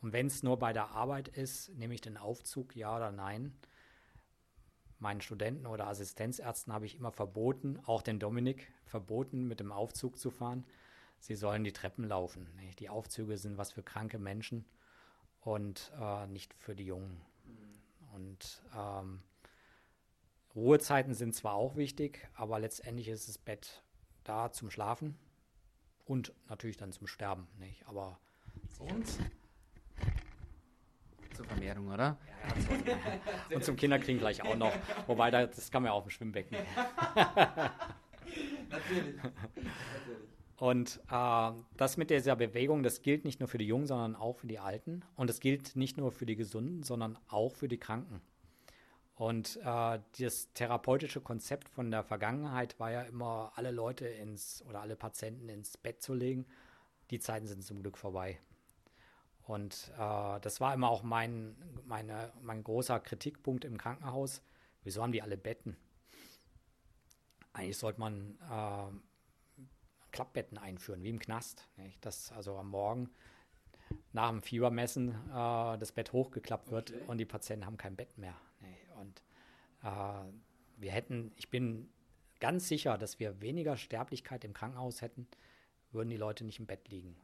Und 0.00 0.12
wenn 0.12 0.26
es 0.26 0.42
nur 0.42 0.58
bei 0.58 0.72
der 0.72 0.88
Arbeit 0.90 1.28
ist, 1.28 1.68
nehme 1.76 1.94
ich 1.94 2.00
den 2.00 2.16
Aufzug, 2.16 2.74
ja 2.74 2.96
oder 2.96 3.12
nein. 3.12 3.56
Meinen 4.98 5.20
Studenten 5.20 5.66
oder 5.66 5.86
Assistenzärzten 5.86 6.72
habe 6.72 6.86
ich 6.86 6.96
immer 6.96 7.12
verboten, 7.12 7.78
auch 7.86 8.02
den 8.02 8.18
Dominik, 8.18 8.72
verboten, 8.84 9.46
mit 9.46 9.60
dem 9.60 9.70
Aufzug 9.70 10.18
zu 10.18 10.32
fahren. 10.32 10.64
Sie 11.20 11.36
sollen 11.36 11.62
die 11.62 11.72
Treppen 11.72 12.02
laufen. 12.02 12.48
Die 12.80 12.88
Aufzüge 12.88 13.38
sind 13.38 13.58
was 13.58 13.70
für 13.70 13.84
kranke 13.84 14.18
Menschen 14.18 14.64
und 15.42 15.92
äh, 16.00 16.26
nicht 16.28 16.54
für 16.54 16.74
die 16.74 16.86
Jungen. 16.86 17.20
Und 18.14 18.62
ähm, 18.76 19.22
Ruhezeiten 20.54 21.14
sind 21.14 21.34
zwar 21.34 21.54
auch 21.54 21.76
wichtig, 21.76 22.28
aber 22.34 22.58
letztendlich 22.58 23.08
ist 23.08 23.28
das 23.28 23.38
Bett 23.38 23.82
da 24.24 24.52
zum 24.52 24.70
Schlafen 24.70 25.18
und 26.04 26.32
natürlich 26.48 26.76
dann 26.76 26.92
zum 26.92 27.06
Sterben, 27.06 27.48
nicht? 27.58 27.86
Aber 27.86 28.18
und 28.78 29.06
zur 31.34 31.46
Vermehrung, 31.46 31.88
oder? 31.88 32.18
Ja, 32.26 32.92
ja, 33.48 33.56
und 33.56 33.64
zum 33.64 33.76
Kinderkriegen 33.76 34.18
gleich 34.20 34.42
auch 34.42 34.56
noch. 34.56 34.72
Wobei, 35.06 35.30
das 35.30 35.70
kann 35.70 35.82
man 35.82 35.90
ja 35.90 35.94
auf 35.94 36.04
dem 36.04 36.10
Schwimmbecken. 36.10 36.56
Natürlich. 38.70 39.16
Und 40.62 41.00
äh, 41.10 41.52
das 41.76 41.96
mit 41.96 42.10
dieser 42.10 42.36
Bewegung, 42.36 42.84
das 42.84 43.02
gilt 43.02 43.24
nicht 43.24 43.40
nur 43.40 43.48
für 43.48 43.58
die 43.58 43.66
Jungen, 43.66 43.88
sondern 43.88 44.14
auch 44.14 44.36
für 44.36 44.46
die 44.46 44.60
Alten. 44.60 45.04
Und 45.16 45.28
es 45.28 45.40
gilt 45.40 45.74
nicht 45.74 45.96
nur 45.96 46.12
für 46.12 46.24
die 46.24 46.36
Gesunden, 46.36 46.84
sondern 46.84 47.18
auch 47.26 47.50
für 47.50 47.66
die 47.66 47.78
Kranken. 47.78 48.22
Und 49.16 49.58
äh, 49.64 49.98
das 50.20 50.52
therapeutische 50.54 51.20
Konzept 51.20 51.68
von 51.68 51.90
der 51.90 52.04
Vergangenheit 52.04 52.78
war 52.78 52.92
ja 52.92 53.02
immer, 53.02 53.50
alle 53.56 53.72
Leute 53.72 54.06
ins 54.06 54.64
oder 54.68 54.82
alle 54.82 54.94
Patienten 54.94 55.48
ins 55.48 55.76
Bett 55.76 56.00
zu 56.00 56.14
legen. 56.14 56.46
Die 57.10 57.18
Zeiten 57.18 57.48
sind 57.48 57.64
zum 57.64 57.82
Glück 57.82 57.98
vorbei. 57.98 58.38
Und 59.42 59.90
äh, 59.98 60.38
das 60.42 60.60
war 60.60 60.74
immer 60.74 60.90
auch 60.90 61.02
mein, 61.02 61.56
meine, 61.86 62.32
mein 62.40 62.62
großer 62.62 63.00
Kritikpunkt 63.00 63.64
im 63.64 63.78
Krankenhaus. 63.78 64.42
Wieso 64.84 65.02
haben 65.02 65.10
die 65.10 65.22
alle 65.22 65.36
Betten? 65.36 65.76
Eigentlich 67.52 67.78
sollte 67.78 67.98
man 67.98 68.38
äh, 68.48 69.11
Klappbetten 70.12 70.58
einführen, 70.58 71.02
wie 71.02 71.10
im 71.10 71.18
Knast. 71.18 71.68
Nicht? 71.76 72.04
Dass 72.04 72.30
also 72.32 72.56
am 72.56 72.68
Morgen 72.68 73.10
nach 74.12 74.30
dem 74.30 74.42
Fiebermessen 74.42 75.10
äh, 75.30 75.78
das 75.78 75.92
Bett 75.92 76.12
hochgeklappt 76.12 76.70
wird 76.70 76.92
okay. 76.92 77.02
und 77.06 77.18
die 77.18 77.24
Patienten 77.24 77.66
haben 77.66 77.76
kein 77.76 77.96
Bett 77.96 78.16
mehr. 78.18 78.36
Und 79.02 79.22
äh, 79.82 80.32
wir 80.76 80.92
hätten, 80.92 81.32
ich 81.36 81.50
bin 81.50 81.88
ganz 82.40 82.68
sicher, 82.68 82.98
dass 82.98 83.18
wir 83.18 83.40
weniger 83.40 83.76
Sterblichkeit 83.76 84.44
im 84.44 84.52
Krankenhaus 84.52 85.02
hätten, 85.02 85.26
würden 85.90 86.08
die 86.08 86.16
Leute 86.16 86.44
nicht 86.44 86.58
im 86.58 86.66
Bett 86.66 86.88
liegen. 86.88 87.16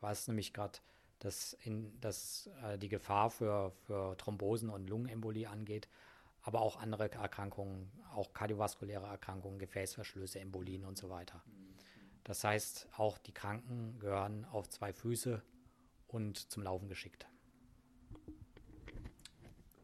Was 0.00 0.28
nämlich 0.28 0.52
gerade 0.52 0.78
das 1.18 1.56
das, 2.00 2.48
äh, 2.62 2.78
die 2.78 2.88
Gefahr 2.88 3.30
für, 3.30 3.72
für 3.86 4.16
Thrombosen 4.16 4.70
und 4.70 4.88
Lungenembolie 4.88 5.48
angeht, 5.48 5.88
aber 6.42 6.60
auch 6.60 6.76
andere 6.76 7.10
Erkrankungen, 7.10 7.90
auch 8.14 8.32
kardiovaskuläre 8.32 9.06
Erkrankungen, 9.06 9.58
Gefäßverschlüsse, 9.58 10.40
Embolien 10.40 10.84
und 10.84 10.96
so 10.96 11.10
weiter. 11.10 11.42
Das 12.28 12.44
heißt, 12.44 12.86
auch 12.96 13.18
die 13.18 13.32
Kranken 13.32 13.98
gehören 13.98 14.44
auf 14.44 14.68
zwei 14.68 14.92
Füße 14.92 15.42
und 16.06 16.38
zum 16.52 16.62
Laufen 16.62 16.88
geschickt. 16.88 17.26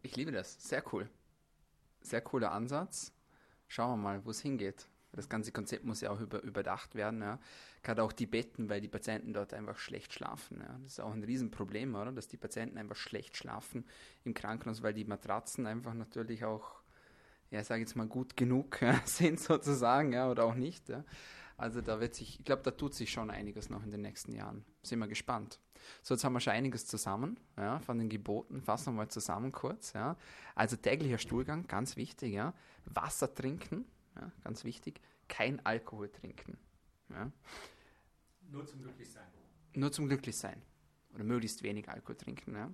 Ich 0.02 0.14
liebe 0.14 0.30
das, 0.30 0.62
sehr 0.62 0.85
cool 0.92 1.11
sehr 2.04 2.20
cooler 2.20 2.52
Ansatz. 2.52 3.12
Schauen 3.66 3.92
wir 3.92 4.02
mal, 4.02 4.24
wo 4.24 4.30
es 4.30 4.40
hingeht. 4.40 4.87
Das 5.12 5.28
ganze 5.28 5.52
Konzept 5.52 5.85
muss 5.85 6.00
ja 6.00 6.11
auch 6.11 6.20
über, 6.20 6.42
überdacht 6.42 6.94
werden. 6.94 7.22
Ja. 7.22 7.38
Gerade 7.83 8.02
auch 8.02 8.12
die 8.12 8.26
Betten, 8.26 8.68
weil 8.68 8.80
die 8.80 8.88
Patienten 8.88 9.33
dort 9.33 9.54
einfach 9.54 9.78
schlecht 9.78 10.12
schlafen. 10.12 10.61
Ja. 10.61 10.78
Das 10.83 10.92
ist 10.92 11.00
auch 11.00 11.12
ein 11.12 11.24
Riesenproblem, 11.24 11.94
oder? 11.94 12.12
Dass 12.12 12.28
die 12.28 12.37
Patienten 12.37 12.78
einfach 12.78 12.96
schlecht 12.96 13.37
schlafen 13.37 13.87
im 14.24 14.35
Krankenhaus, 14.35 14.83
weil 14.83 14.92
die 14.92 15.04
Matratzen 15.04 15.66
einfach 15.66 15.94
natürlich 15.94 16.44
auch, 16.44 16.83
ja, 17.50 17.62
sage 17.62 17.80
jetzt 17.80 17.96
mal, 17.96 18.07
gut 18.07 18.37
genug 18.37 18.80
ja, 18.83 19.00
sind 19.04 19.40
sozusagen, 19.40 20.12
ja, 20.12 20.30
oder 20.30 20.44
auch 20.44 20.54
nicht. 20.54 20.88
Ja. 20.88 21.04
Also 21.57 21.81
da 21.81 22.01
wird 22.01 22.14
sich, 22.14 22.40
ich 22.40 22.45
glaube, 22.45 22.62
da 22.62 22.73
tut 22.73 22.95
sich 22.95 23.12
schon 23.12 23.31
einiges 23.31 23.71
noch 23.71 23.85
in 23.85 23.93
den 23.93 24.03
nächsten 24.03 24.33
Jahren. 24.33 24.64
Sind 24.83 24.99
wir 24.99 25.07
gespannt. 25.07 25.61
So, 26.03 26.14
jetzt 26.14 26.25
haben 26.25 26.33
wir 26.33 26.40
schon 26.40 26.53
einiges 26.53 26.87
zusammen, 26.87 27.38
ja, 27.57 27.79
von 27.79 27.99
den 27.99 28.09
Geboten. 28.09 28.61
Fassen 28.61 28.95
wir 28.95 29.05
mal 29.05 29.09
zusammen 29.09 29.53
kurz, 29.53 29.93
ja. 29.93 30.17
Also 30.55 30.77
täglicher 30.77 31.19
Stuhlgang, 31.19 31.67
ganz 31.67 31.97
wichtig, 31.97 32.33
ja. 32.33 32.55
Wasser 32.87 33.33
trinken, 33.33 33.85
ja, 34.17 34.33
ganz 34.43 34.64
wichtig. 34.64 35.01
Kein 35.29 35.64
Alkohol 35.64 36.11
trinken, 36.11 36.59
ja. 37.11 37.31
Nur 38.51 38.67
zum 38.67 38.83
Glücklichsein. 38.83 39.29
Nur 39.75 39.93
zum 39.93 40.09
Glücklichsein. 40.09 40.61
Oder 41.14 41.25
möglichst 41.25 41.62
wenig 41.62 41.88
Alkohol 41.88 42.17
trinken, 42.17 42.57
ja. 42.57 42.71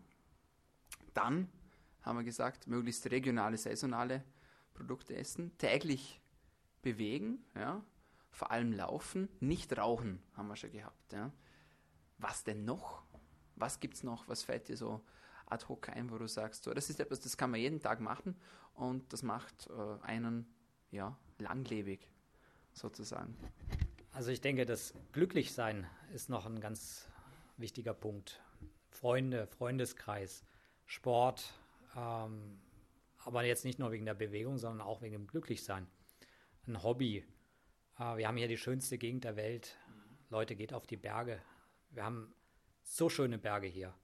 Dann 1.12 1.48
haben 2.02 2.16
wir 2.16 2.24
gesagt, 2.24 2.66
möglichst 2.66 3.10
regionale, 3.10 3.58
saisonale 3.58 4.24
Produkte 4.72 5.14
essen. 5.16 5.56
Täglich 5.58 6.20
bewegen, 6.80 7.44
ja 7.54 7.82
vor 8.30 8.50
allem 8.50 8.72
Laufen, 8.72 9.28
nicht 9.40 9.76
Rauchen, 9.76 10.22
haben 10.34 10.48
wir 10.48 10.56
schon 10.56 10.72
gehabt. 10.72 11.12
Ja. 11.12 11.32
Was 12.18 12.44
denn 12.44 12.64
noch? 12.64 13.02
Was 13.56 13.80
gibt 13.80 13.94
es 13.94 14.02
noch? 14.02 14.28
Was 14.28 14.42
fällt 14.42 14.68
dir 14.68 14.76
so 14.76 15.04
ad 15.46 15.66
hoc 15.68 15.88
ein, 15.88 16.10
wo 16.10 16.18
du 16.18 16.28
sagst, 16.28 16.64
so, 16.64 16.72
das 16.72 16.90
ist 16.90 17.00
etwas, 17.00 17.20
das 17.20 17.36
kann 17.36 17.50
man 17.50 17.60
jeden 17.60 17.80
Tag 17.80 18.00
machen 18.00 18.36
und 18.74 19.12
das 19.12 19.22
macht 19.22 19.68
äh, 19.68 20.04
einen 20.04 20.46
ja, 20.90 21.16
langlebig 21.38 22.08
sozusagen. 22.72 23.36
Also 24.12 24.30
ich 24.30 24.40
denke, 24.40 24.66
das 24.66 24.94
Glücklichsein 25.12 25.86
ist 26.12 26.28
noch 26.28 26.46
ein 26.46 26.60
ganz 26.60 27.08
wichtiger 27.56 27.94
Punkt. 27.94 28.40
Freunde, 28.90 29.46
Freundeskreis, 29.46 30.44
Sport, 30.86 31.52
ähm, 31.96 32.60
aber 33.18 33.44
jetzt 33.44 33.64
nicht 33.64 33.78
nur 33.78 33.92
wegen 33.92 34.06
der 34.06 34.14
Bewegung, 34.14 34.58
sondern 34.58 34.86
auch 34.86 35.02
wegen 35.02 35.12
dem 35.12 35.26
Glücklichsein. 35.26 35.86
Ein 36.66 36.82
Hobby, 36.82 37.24
wir 38.00 38.26
haben 38.26 38.38
hier 38.38 38.48
die 38.48 38.56
schönste 38.56 38.96
Gegend 38.96 39.24
der 39.24 39.36
Welt. 39.36 39.76
Leute, 40.30 40.56
geht 40.56 40.72
auf 40.72 40.86
die 40.86 40.96
Berge. 40.96 41.42
Wir 41.90 42.02
haben 42.02 42.32
so 42.82 43.10
schöne 43.10 43.36
Berge 43.36 43.66
hier. 43.66 43.94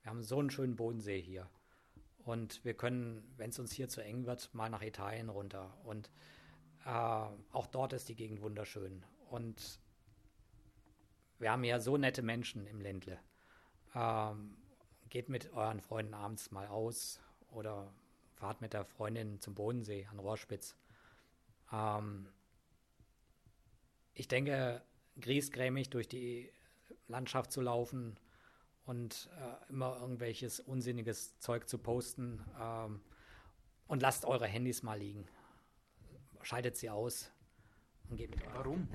Wir 0.00 0.10
haben 0.10 0.22
so 0.22 0.38
einen 0.38 0.48
schönen 0.48 0.74
Bodensee 0.74 1.20
hier. 1.20 1.50
Und 2.24 2.64
wir 2.64 2.72
können, 2.72 3.30
wenn 3.36 3.50
es 3.50 3.58
uns 3.58 3.70
hier 3.70 3.90
zu 3.90 4.02
eng 4.02 4.24
wird, 4.24 4.54
mal 4.54 4.70
nach 4.70 4.80
Italien 4.80 5.28
runter. 5.28 5.76
Und 5.84 6.10
äh, 6.86 6.88
auch 6.88 7.66
dort 7.66 7.92
ist 7.92 8.08
die 8.08 8.14
Gegend 8.14 8.40
wunderschön. 8.40 9.04
Und 9.28 9.80
wir 11.38 11.52
haben 11.52 11.64
ja 11.64 11.78
so 11.78 11.98
nette 11.98 12.22
Menschen 12.22 12.66
im 12.66 12.80
Ländle. 12.80 13.18
Ähm, 13.94 14.56
geht 15.10 15.28
mit 15.28 15.52
euren 15.52 15.82
Freunden 15.82 16.14
abends 16.14 16.52
mal 16.52 16.68
aus 16.68 17.20
oder 17.50 17.92
fahrt 18.32 18.62
mit 18.62 18.72
der 18.72 18.86
Freundin 18.86 19.40
zum 19.40 19.54
Bodensee 19.54 20.06
an 20.10 20.20
Rohrspitz. 20.20 20.74
Ähm, 21.70 22.28
ich 24.14 24.28
denke, 24.28 24.82
griesgrämig 25.20 25.90
durch 25.90 26.08
die 26.08 26.50
Landschaft 27.08 27.52
zu 27.52 27.60
laufen 27.60 28.18
und 28.84 29.30
äh, 29.38 29.70
immer 29.70 29.98
irgendwelches 30.00 30.60
unsinniges 30.60 31.38
Zeug 31.38 31.68
zu 31.68 31.78
posten. 31.78 32.42
Ähm, 32.60 33.00
und 33.86 34.02
lasst 34.02 34.24
eure 34.24 34.46
Handys 34.46 34.82
mal 34.82 34.98
liegen. 34.98 35.26
Schaltet 36.42 36.76
sie 36.76 36.90
aus 36.90 37.30
und 38.08 38.16
geht 38.16 38.30
mit, 38.30 38.40
Warum? 38.54 38.88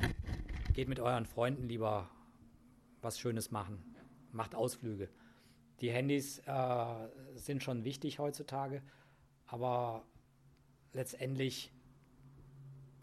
geht 0.73 0.89
mit 0.89 0.99
euren 0.99 1.25
Freunden 1.25 1.67
lieber 1.67 2.09
was 3.01 3.19
Schönes 3.19 3.51
machen. 3.51 3.95
Macht 4.31 4.55
Ausflüge. 4.55 5.09
Die 5.81 5.91
Handys 5.91 6.39
äh, 6.39 7.09
sind 7.35 7.63
schon 7.63 7.83
wichtig 7.83 8.19
heutzutage, 8.19 8.81
aber 9.45 10.03
letztendlich 10.93 11.71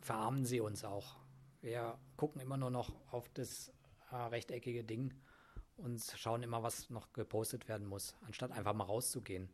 verarmen 0.01 0.45
sie 0.45 0.61
uns 0.61 0.85
auch. 0.85 1.17
Wir 1.65 1.99
gucken 2.19 2.43
immer 2.43 2.59
nur 2.59 2.69
noch 2.69 2.93
auf 3.11 3.27
das 3.31 3.73
äh, 4.11 4.17
rechteckige 4.17 4.85
Ding 4.85 5.15
und 5.79 5.99
schauen 6.19 6.43
immer, 6.43 6.63
was 6.63 6.91
noch 6.91 7.11
gepostet 7.15 7.69
werden 7.69 7.87
muss, 7.87 8.15
anstatt 8.27 8.53
einfach 8.53 8.75
mal 8.75 8.85
rauszugehen 8.85 9.49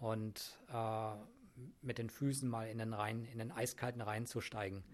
und 0.00 0.58
äh, 0.72 1.14
mit 1.82 1.98
den 1.98 2.08
Füßen 2.08 2.48
mal 2.48 2.66
in 2.66 2.78
den 2.78 2.94
Rhein, 2.94 3.26
in 3.26 3.40
den 3.40 3.52
eiskalten 3.52 4.00
Rhein 4.00 4.24
zu 4.24 4.40
steigen. 4.40 4.84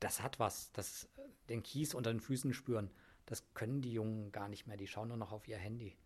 Das 0.00 0.24
hat 0.24 0.40
was, 0.40 0.72
das 0.72 1.08
den 1.48 1.62
Kies 1.62 1.94
unter 1.94 2.12
den 2.12 2.18
Füßen 2.18 2.52
spüren. 2.52 2.90
Das 3.24 3.54
können 3.54 3.80
die 3.80 3.92
Jungen 3.92 4.32
gar 4.32 4.48
nicht 4.48 4.66
mehr. 4.66 4.76
Die 4.76 4.88
schauen 4.88 5.06
nur 5.06 5.16
noch 5.18 5.30
auf 5.30 5.46
ihr 5.46 5.58
Handy. 5.58 5.96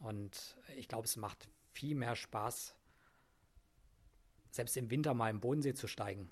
Und 0.00 0.58
ich 0.76 0.86
glaube, 0.86 1.06
es 1.06 1.16
macht 1.16 1.48
viel 1.72 1.94
mehr 1.94 2.14
Spaß, 2.14 2.74
selbst 4.50 4.76
im 4.76 4.90
Winter 4.90 5.14
mal 5.14 5.30
im 5.30 5.40
Bodensee 5.40 5.72
zu 5.72 5.86
steigen 5.86 6.30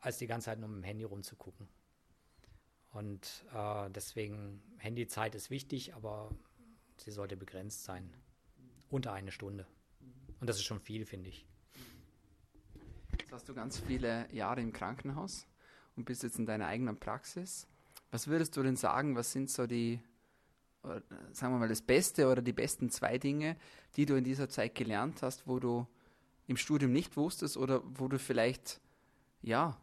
als 0.00 0.18
die 0.18 0.26
ganze 0.26 0.46
Zeit 0.46 0.58
nur 0.58 0.68
mit 0.68 0.78
dem 0.78 0.84
Handy 0.84 1.04
rumzugucken. 1.04 1.68
Und 2.92 3.44
äh, 3.54 3.90
deswegen, 3.90 4.62
Handyzeit 4.78 5.34
ist 5.34 5.50
wichtig, 5.50 5.94
aber 5.94 6.34
sie 6.96 7.12
sollte 7.12 7.36
begrenzt 7.36 7.84
sein. 7.84 8.12
Unter 8.88 9.12
eine 9.12 9.30
Stunde. 9.30 9.66
Und 10.40 10.48
das 10.48 10.56
ist 10.56 10.64
schon 10.64 10.80
viel, 10.80 11.04
finde 11.04 11.28
ich. 11.28 11.46
Jetzt 13.18 13.32
hast 13.32 13.48
du 13.48 13.54
ganz 13.54 13.78
viele 13.78 14.26
Jahre 14.32 14.60
im 14.60 14.72
Krankenhaus 14.72 15.46
und 15.94 16.04
bist 16.04 16.22
jetzt 16.24 16.38
in 16.38 16.46
deiner 16.46 16.66
eigenen 16.66 16.98
Praxis. 16.98 17.68
Was 18.10 18.26
würdest 18.26 18.56
du 18.56 18.62
denn 18.62 18.74
sagen, 18.74 19.14
was 19.14 19.30
sind 19.30 19.50
so 19.50 19.68
die, 19.68 20.00
oder, 20.82 21.00
sagen 21.32 21.54
wir 21.54 21.60
mal, 21.60 21.68
das 21.68 21.82
Beste 21.82 22.28
oder 22.28 22.42
die 22.42 22.52
besten 22.52 22.90
zwei 22.90 23.18
Dinge, 23.18 23.56
die 23.94 24.06
du 24.06 24.16
in 24.16 24.24
dieser 24.24 24.48
Zeit 24.48 24.74
gelernt 24.74 25.22
hast, 25.22 25.46
wo 25.46 25.60
du 25.60 25.86
im 26.48 26.56
Studium 26.56 26.90
nicht 26.90 27.16
wusstest 27.16 27.56
oder 27.56 27.82
wo 27.84 28.08
du 28.08 28.18
vielleicht, 28.18 28.80
ja, 29.42 29.80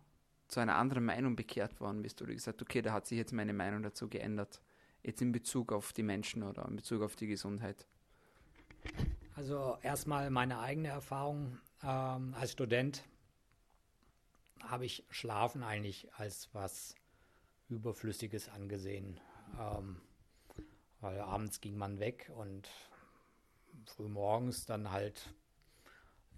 zu 0.48 0.60
einer 0.60 0.76
anderen 0.76 1.06
Meinung 1.06 1.36
bekehrt 1.36 1.80
worden 1.80 2.02
bist 2.02 2.22
oder 2.22 2.34
gesagt, 2.34 2.62
okay, 2.62 2.82
da 2.82 2.94
hat 2.94 3.08
sich 3.08 3.18
jetzt 3.18 3.34
meine 3.34 3.54
Meinung 3.54 3.84
dazu 3.84 4.08
geändert, 4.08 4.62
jetzt 5.04 5.22
in 5.22 5.32
Bezug 5.32 5.72
auf 5.72 5.94
die 5.94 6.04
Menschen 6.04 6.44
oder 6.44 6.66
in 6.68 6.76
Bezug 6.76 7.02
auf 7.02 7.16
die 7.16 7.28
Gesundheit? 7.28 7.86
Also 9.36 9.78
erstmal 9.82 10.30
meine 10.30 10.60
eigene 10.60 10.88
Erfahrung 10.90 11.60
ähm, 11.84 12.34
als 12.34 12.54
Student 12.54 13.04
habe 14.64 14.86
ich 14.86 15.06
Schlafen 15.10 15.64
eigentlich 15.64 16.14
als 16.16 16.50
was 16.54 16.96
Überflüssiges 17.70 18.50
angesehen. 18.50 19.20
Ähm, 19.60 20.02
weil 21.00 21.20
abends 21.20 21.62
ging 21.62 21.78
man 21.78 22.00
weg 22.00 22.32
und 22.36 22.70
früh 23.86 24.08
morgens 24.08 24.66
dann 24.66 24.92
halt 24.92 25.34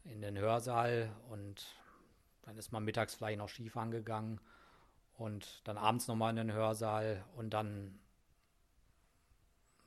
in 0.03 0.21
den 0.21 0.37
Hörsaal 0.37 1.15
und 1.29 1.65
dann 2.49 2.57
ist 2.57 2.71
man 2.71 2.83
mittags 2.83 3.13
vielleicht 3.13 3.37
noch 3.37 3.47
Skifahren 3.47 3.91
gegangen 3.91 4.41
und 5.17 5.61
dann 5.67 5.77
abends 5.77 6.07
nochmal 6.07 6.31
in 6.31 6.47
den 6.47 6.51
Hörsaal 6.51 7.23
und 7.35 7.51
dann, 7.51 7.99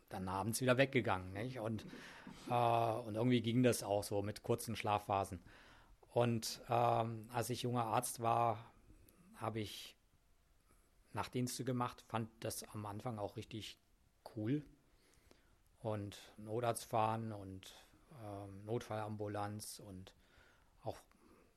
dann 0.08 0.28
abends 0.28 0.60
wieder 0.60 0.78
weggegangen. 0.78 1.32
Nicht? 1.32 1.58
Und, 1.58 1.84
äh, 2.48 2.54
und 2.54 3.16
irgendwie 3.16 3.42
ging 3.42 3.64
das 3.64 3.82
auch 3.82 4.04
so 4.04 4.22
mit 4.22 4.44
kurzen 4.44 4.76
Schlafphasen. 4.76 5.40
Und 6.12 6.60
ähm, 6.68 7.28
als 7.32 7.50
ich 7.50 7.62
junger 7.62 7.86
Arzt 7.86 8.22
war, 8.22 8.64
habe 9.34 9.58
ich 9.58 9.96
Nachtdienste 11.14 11.64
gemacht, 11.64 12.00
fand 12.02 12.28
das 12.44 12.62
am 12.74 12.86
Anfang 12.86 13.18
auch 13.18 13.36
richtig 13.36 13.76
cool. 14.36 14.62
Und 15.80 16.16
Notarzt 16.36 16.84
fahren 16.84 17.32
und 17.32 17.74
ähm, 18.22 18.64
Notfallambulanz 18.66 19.82
und 19.84 20.14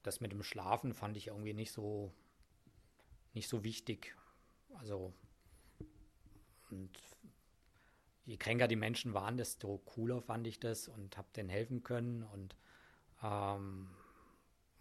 das 0.06 0.22
mit 0.22 0.32
dem 0.32 0.44
Schlafen 0.44 0.94
fand 0.94 1.18
ich 1.18 1.28
irgendwie 1.28 1.54
nicht 1.54 1.72
so, 1.72 2.14
nicht 3.34 3.50
so 3.50 3.64
wichtig. 3.64 4.16
Also, 4.76 5.14
und 6.70 6.92
je 8.26 8.38
kränker 8.38 8.68
die 8.68 8.76
Menschen 8.76 9.14
waren, 9.14 9.38
desto 9.38 9.78
cooler 9.80 10.22
fand 10.22 10.48
ich 10.48 10.60
das 10.60 10.88
und 10.88 11.18
habe 11.18 11.28
denen 11.36 11.50
helfen 11.50 11.84
können. 11.84 12.24
Und, 12.24 12.56
ähm, 13.24 13.90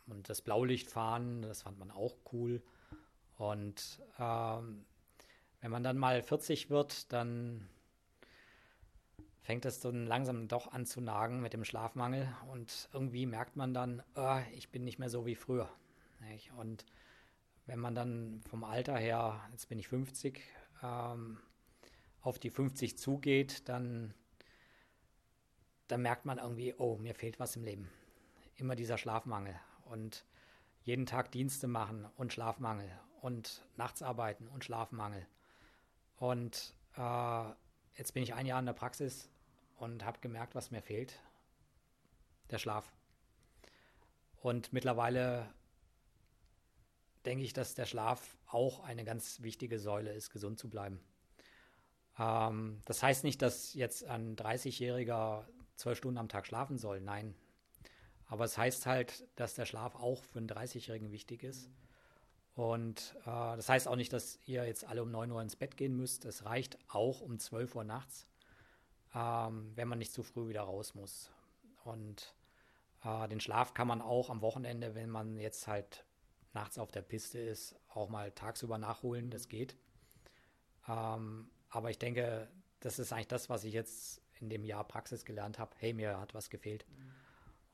und 0.07 0.29
das 0.29 0.43
Blaulichtfahren, 0.43 1.43
das 1.43 1.63
fand 1.63 1.79
man 1.79 1.91
auch 1.91 2.17
cool. 2.33 2.63
Und 3.37 4.01
ähm, 4.19 4.85
wenn 5.61 5.71
man 5.71 5.83
dann 5.83 5.99
mal 5.99 6.23
40 6.23 6.71
wird, 6.71 7.13
dann 7.13 7.69
fängt 9.45 9.67
es 9.67 9.79
dann 9.79 10.07
langsam 10.07 10.49
doch 10.49 10.73
an 10.73 10.87
zu 10.87 11.03
nagen 11.03 11.41
mit 11.41 11.53
dem 11.53 11.65
Schlafmangel 11.65 12.35
und 12.51 12.89
irgendwie 12.95 13.27
merkt 13.27 13.57
man 13.57 13.75
dann, 13.75 14.03
oh, 14.17 14.39
ich 14.55 14.71
bin 14.71 14.85
nicht 14.85 14.99
mehr 14.99 15.11
so 15.11 15.27
wie 15.27 15.35
früher. 15.35 15.69
Und 16.57 16.87
wenn 17.67 17.79
man 17.79 17.95
dann 17.95 18.41
vom 18.49 18.65
Alter 18.65 18.97
her, 18.97 19.47
jetzt 19.53 19.69
bin 19.69 19.79
ich 19.79 19.89
50, 19.89 20.43
ähm, 20.83 21.39
auf 22.23 22.39
die 22.39 22.49
50 22.49 22.97
zugeht, 22.97 23.69
dann, 23.69 24.15
dann 25.89 26.01
merkt 26.01 26.25
man 26.25 26.39
irgendwie, 26.39 26.75
oh, 26.79 26.97
mir 26.97 27.15
fehlt 27.15 27.39
was 27.39 27.57
im 27.57 27.65
Leben. 27.65 27.91
Immer 28.57 28.77
dieser 28.77 28.97
Schlafmangel 28.97 29.55
und 29.85 30.25
jeden 30.85 31.05
Tag 31.05 31.31
Dienste 31.33 31.69
machen 31.69 32.07
und 32.17 32.33
Schlafmangel 32.33 32.91
und 33.21 33.63
nachts 33.77 34.03
arbeiten 34.03 34.49
und 34.49 34.65
Schlafmangel. 34.65 35.27
Und 36.17 36.75
äh, 36.97 37.45
jetzt 37.95 38.15
bin 38.15 38.23
ich 38.23 38.33
ein 38.33 38.47
Jahr 38.47 38.61
in 38.61 38.67
der 38.67 38.73
Praxis 38.73 39.29
und 39.77 40.05
habe 40.05 40.21
gemerkt, 40.21 40.55
was 40.55 40.71
mir 40.71 40.83
fehlt. 40.83 41.21
Der 42.51 42.59
Schlaf. 42.59 42.93
Und 44.41 44.73
mittlerweile 44.73 45.49
denke 47.25 47.45
ich, 47.45 47.53
dass 47.53 47.75
der 47.75 47.87
Schlaf 47.87 48.37
auch 48.47 48.81
eine 48.81 49.05
ganz 49.05 49.43
wichtige 49.43 49.79
Säule 49.79 50.13
ist, 50.13 50.31
gesund 50.31 50.59
zu 50.59 50.69
bleiben. 50.69 51.01
Ähm, 52.19 52.81
das 52.85 53.03
heißt 53.03 53.25
nicht, 53.25 53.43
dass 53.43 53.75
jetzt 53.75 54.05
ein 54.05 54.37
30-Jähriger 54.37 55.45
zwölf 55.77 55.99
Stunden 55.99 56.19
am 56.19 56.29
Tag 56.29 56.47
schlafen 56.47 56.79
soll. 56.79 57.01
Nein. 57.01 57.35
Aber 58.27 58.45
es 58.45 58.57
heißt 58.57 58.87
halt, 58.87 59.27
dass 59.37 59.55
der 59.55 59.67
Schlaf 59.67 59.97
auch 59.97 60.23
für 60.23 60.39
einen 60.39 60.49
30-Jährigen 60.49 61.11
wichtig 61.13 61.43
ist. 61.43 61.71
Und 62.55 63.17
äh, 63.23 63.25
das 63.25 63.69
heißt 63.69 63.89
auch 63.89 63.97
nicht, 63.97 64.13
dass 64.13 64.39
ihr 64.47 64.65
jetzt 64.65 64.85
alle 64.85 65.03
um 65.03 65.11
9 65.11 65.31
Uhr 65.31 65.43
ins 65.43 65.57
Bett 65.57 65.77
gehen 65.77 65.97
müsst. 65.97 66.25
Es 66.25 66.45
reicht 66.45 66.79
auch 66.89 67.21
um 67.21 67.39
12 67.39 67.75
Uhr 67.75 67.85
nachts, 67.85 68.27
ähm, 69.15 69.73
wenn 69.75 69.89
man 69.89 69.99
nicht 69.99 70.13
zu 70.13 70.23
früh 70.23 70.49
wieder 70.49 70.63
raus 70.63 70.95
muss. 70.95 71.31
Und 71.85 72.35
äh, 73.05 73.29
den 73.29 73.41
Schlaf 73.41 73.75
kann 73.75 73.89
man 73.89 74.01
auch 74.01 74.31
am 74.31 74.41
Wochenende, 74.41 74.95
wenn 74.95 75.11
man 75.11 75.39
jetzt 75.39 75.67
halt 75.67 76.05
nachts 76.53 76.79
auf 76.79 76.91
der 76.91 77.03
Piste 77.03 77.39
ist, 77.39 77.77
auch 77.89 78.09
mal 78.09 78.33
tagsüber 78.33 78.79
nachholen. 78.79 79.31
Das 79.31 79.49
geht. 79.49 79.77
Ähm, 80.89 81.51
aber 81.71 81.91
ich 81.91 81.99
denke, 81.99 82.49
das 82.81 82.99
ist 82.99 83.13
eigentlich 83.13 83.29
das, 83.29 83.49
was 83.49 83.65
ich 83.65 83.73
jetzt 83.73 84.21
in 84.41 84.49
dem 84.49 84.65
Jahr 84.65 84.85
Praxis 84.85 85.25
gelernt 85.25 85.59
habe. 85.59 85.75
Hey, 85.79 85.93
mir 85.93 86.19
hat 86.19 86.35
was 86.35 86.51
gefehlt. 86.51 86.85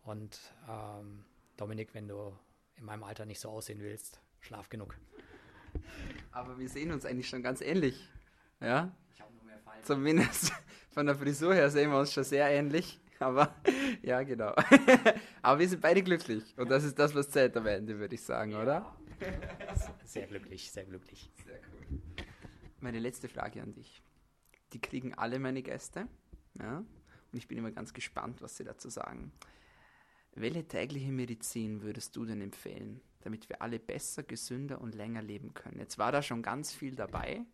Und 0.03 0.39
ähm, 0.69 1.25
Dominik, 1.57 1.95
wenn 1.95 2.09
du 2.09 2.37
in 2.77 2.85
meinem 2.85 3.05
Alter 3.05 3.27
nicht 3.27 3.41
so 3.41 3.51
aussehen 3.51 3.81
willst, 3.81 4.21
schlaf 4.41 4.69
genug. 4.69 4.97
Aber 6.33 6.59
wir 6.59 6.69
sehen 6.69 6.91
uns 6.91 7.05
eigentlich 7.05 7.29
schon 7.29 7.43
ganz 7.43 7.61
ähnlich. 7.61 8.09
Ja? 8.61 8.95
Ich 9.13 9.21
habe 9.21 9.33
nur 9.35 9.45
mehr 9.45 9.59
Falten. 9.59 9.85
Zumindest 9.85 10.53
von 10.91 11.07
der 11.07 11.15
Frisur 11.15 11.55
her 11.55 11.71
sehen 11.71 11.91
wir 11.91 11.99
uns 11.99 12.13
schon 12.13 12.25
sehr 12.25 12.49
ähnlich. 12.51 13.01
Aber 13.21 13.55
ja, 14.03 14.23
genau. 14.23 14.55
Aber 15.43 15.59
wir 15.59 15.69
sind 15.69 15.83
beide 15.83 16.03
glücklich. 16.03 16.55
Und 16.57 16.71
das 16.71 16.85
ist 16.85 16.99
das, 16.99 17.15
was 17.15 17.31
zählt 17.31 17.57
am 17.57 17.67
Ende, 17.67 17.99
würde 17.99 18.15
ich 18.15 18.23
sagen, 18.23 18.53
ja. 18.53 18.63
oder? 18.63 18.97
Sehr 20.07 20.27
glücklich, 20.27 20.71
sehr 20.73 20.87
glücklich. 20.87 21.31
Sehr 21.45 21.61
cool. 21.73 22.01
Meine 22.81 22.99
letzte 22.99 23.29
Frage 23.29 23.63
an 23.63 23.75
dich. 23.75 24.03
Die 24.73 24.81
kriegen 24.81 25.13
alle 25.13 25.39
meine 25.39 25.63
Gäste. 25.63 26.09
Ja? 26.59 26.79
Und 26.79 27.39
ich 27.39 27.47
bin 27.47 27.59
immer 27.59 27.71
ganz 27.71 27.93
gespannt, 27.93 28.41
was 28.41 28.57
sie 28.57 28.65
dazu 28.65 28.89
sagen. 28.89 29.31
Welche 30.35 30.67
tägliche 30.67 31.13
Medizin 31.13 31.83
würdest 31.83 32.17
du 32.17 32.25
denn 32.25 32.41
empfehlen, 32.41 33.03
damit 33.21 33.49
wir 33.51 33.61
alle 33.61 33.79
besser, 33.79 34.23
gesünder 34.23 34.81
und 34.81 34.95
länger 34.95 35.23
leben 35.23 35.53
können? 35.53 35.79
Jetzt 35.79 35.99
war 35.99 36.13
da 36.13 36.23
schon 36.23 36.43
ganz 36.43 36.73
viel 36.73 36.95
dabei. 36.95 37.45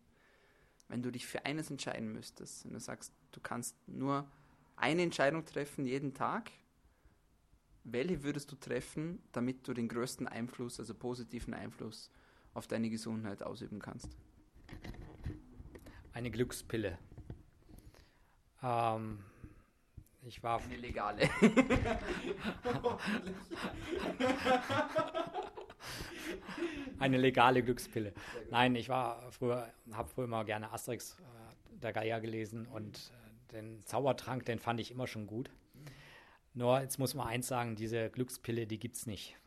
Wenn 0.89 1.01
du 1.01 1.11
dich 1.11 1.25
für 1.27 1.45
eines 1.45 1.69
entscheiden 1.69 2.13
müsstest, 2.13 2.65
wenn 2.65 2.73
du 2.73 2.79
sagst, 2.79 3.13
du 3.31 3.39
kannst 3.41 3.75
nur 3.87 4.29
eine 4.75 5.01
Entscheidung 5.01 5.43
treffen 5.45 5.85
jeden 5.85 6.13
Tag, 6.13 6.51
welche 7.83 8.23
würdest 8.23 8.51
du 8.51 8.55
treffen, 8.55 9.21
damit 9.31 9.67
du 9.67 9.73
den 9.73 9.87
größten 9.87 10.27
Einfluss, 10.27 10.79
also 10.79 10.93
positiven 10.93 11.53
Einfluss 11.53 12.11
auf 12.53 12.67
deine 12.67 12.89
Gesundheit 12.89 13.43
ausüben 13.43 13.79
kannst? 13.79 14.09
Eine 16.13 16.31
Glückspille. 16.31 16.97
Ähm, 18.61 19.19
ich 20.23 20.41
war. 20.43 20.59
Eine 20.61 20.77
legale. 20.77 21.29
Eine 26.99 27.17
legale 27.17 27.63
Glückspille. 27.63 28.13
Nein, 28.49 28.75
ich 28.75 28.89
war 28.89 29.31
früher, 29.31 29.71
habe 29.91 30.09
früher 30.09 30.27
mal 30.27 30.43
gerne 30.43 30.71
Asterix 30.71 31.17
äh, 31.19 31.79
der 31.79 31.93
Geier 31.93 32.19
gelesen 32.19 32.65
und 32.67 32.97
äh, 32.97 33.53
den 33.53 33.85
Zaubertrank, 33.85 34.45
den 34.45 34.59
fand 34.59 34.79
ich 34.79 34.91
immer 34.91 35.07
schon 35.07 35.27
gut. 35.27 35.51
Nur 36.53 36.81
jetzt 36.81 36.97
muss 36.97 37.13
man 37.13 37.27
eins 37.27 37.47
sagen, 37.47 37.75
diese 37.75 38.09
Glückspille, 38.09 38.65
die 38.65 38.79
gibt 38.79 38.95
es 38.95 39.05
nicht. 39.05 39.37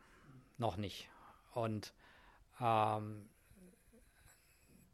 Noch 0.59 0.77
nicht. 0.77 1.11
Und 1.55 1.93
ähm, 2.61 3.29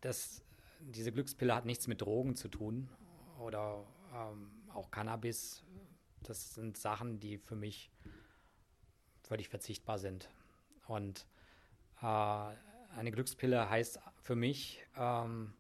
das, 0.01 0.42
diese 0.81 1.12
Glückspille 1.12 1.55
hat 1.55 1.66
nichts 1.66 1.88
mit 1.88 2.01
Drogen 2.01 2.37
zu 2.37 2.49
tun 2.49 2.88
oder 3.38 3.85
ähm, 4.14 4.51
auch 4.73 4.90
Cannabis. 4.90 5.62
Das 6.23 6.55
sind 6.55 6.79
Sachen, 6.79 7.21
die 7.21 7.37
für 7.37 7.57
mich 7.57 7.90
völlig 9.23 9.49
verzichtbar 9.49 9.99
sind. 9.99 10.31
Und 10.87 11.27
eine 12.07 13.11
Glückspille 13.11 13.69
heißt 13.69 14.01
für 14.23 14.37
mich, 14.37 14.85
ähm, 14.97 15.53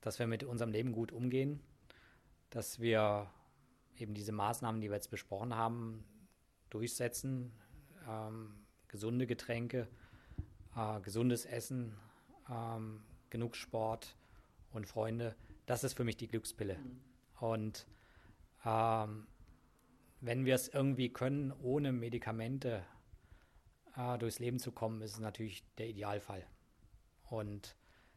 dass 0.00 0.18
wir 0.18 0.26
mit 0.26 0.44
unserem 0.44 0.70
Leben 0.70 0.92
gut 0.92 1.12
umgehen, 1.12 1.60
dass 2.50 2.80
wir 2.80 3.30
eben 3.96 4.14
diese 4.14 4.32
Maßnahmen, 4.32 4.80
die 4.80 4.88
wir 4.88 4.96
jetzt 4.96 5.10
besprochen 5.10 5.54
haben, 5.54 6.04
durchsetzen. 6.70 7.52
Ähm, 8.08 8.54
gesunde 8.88 9.26
Getränke, 9.26 9.86
äh, 10.74 11.00
gesundes 11.00 11.44
Essen, 11.44 11.94
ähm, 12.50 13.02
genug 13.30 13.54
Sport 13.54 14.16
und 14.72 14.86
Freunde. 14.86 15.36
Das 15.66 15.84
ist 15.84 15.94
für 15.94 16.04
mich 16.04 16.16
die 16.16 16.28
Glückspille. 16.28 16.78
Mhm. 16.78 17.00
Und 17.40 17.86
ähm, 18.64 19.26
wenn 20.20 20.44
wir 20.44 20.54
es 20.54 20.68
irgendwie 20.68 21.12
können, 21.12 21.52
ohne 21.52 21.92
Medikamente 21.92 22.84
äh, 23.98 24.16
durchs 24.18 24.38
Leben 24.38 24.58
zu 24.58 24.72
kommen, 24.72 25.02
ist 25.02 25.18
natürlich 25.18 25.64
der 25.76 25.88
Idealfall. 25.88 26.46
Und 27.28 27.76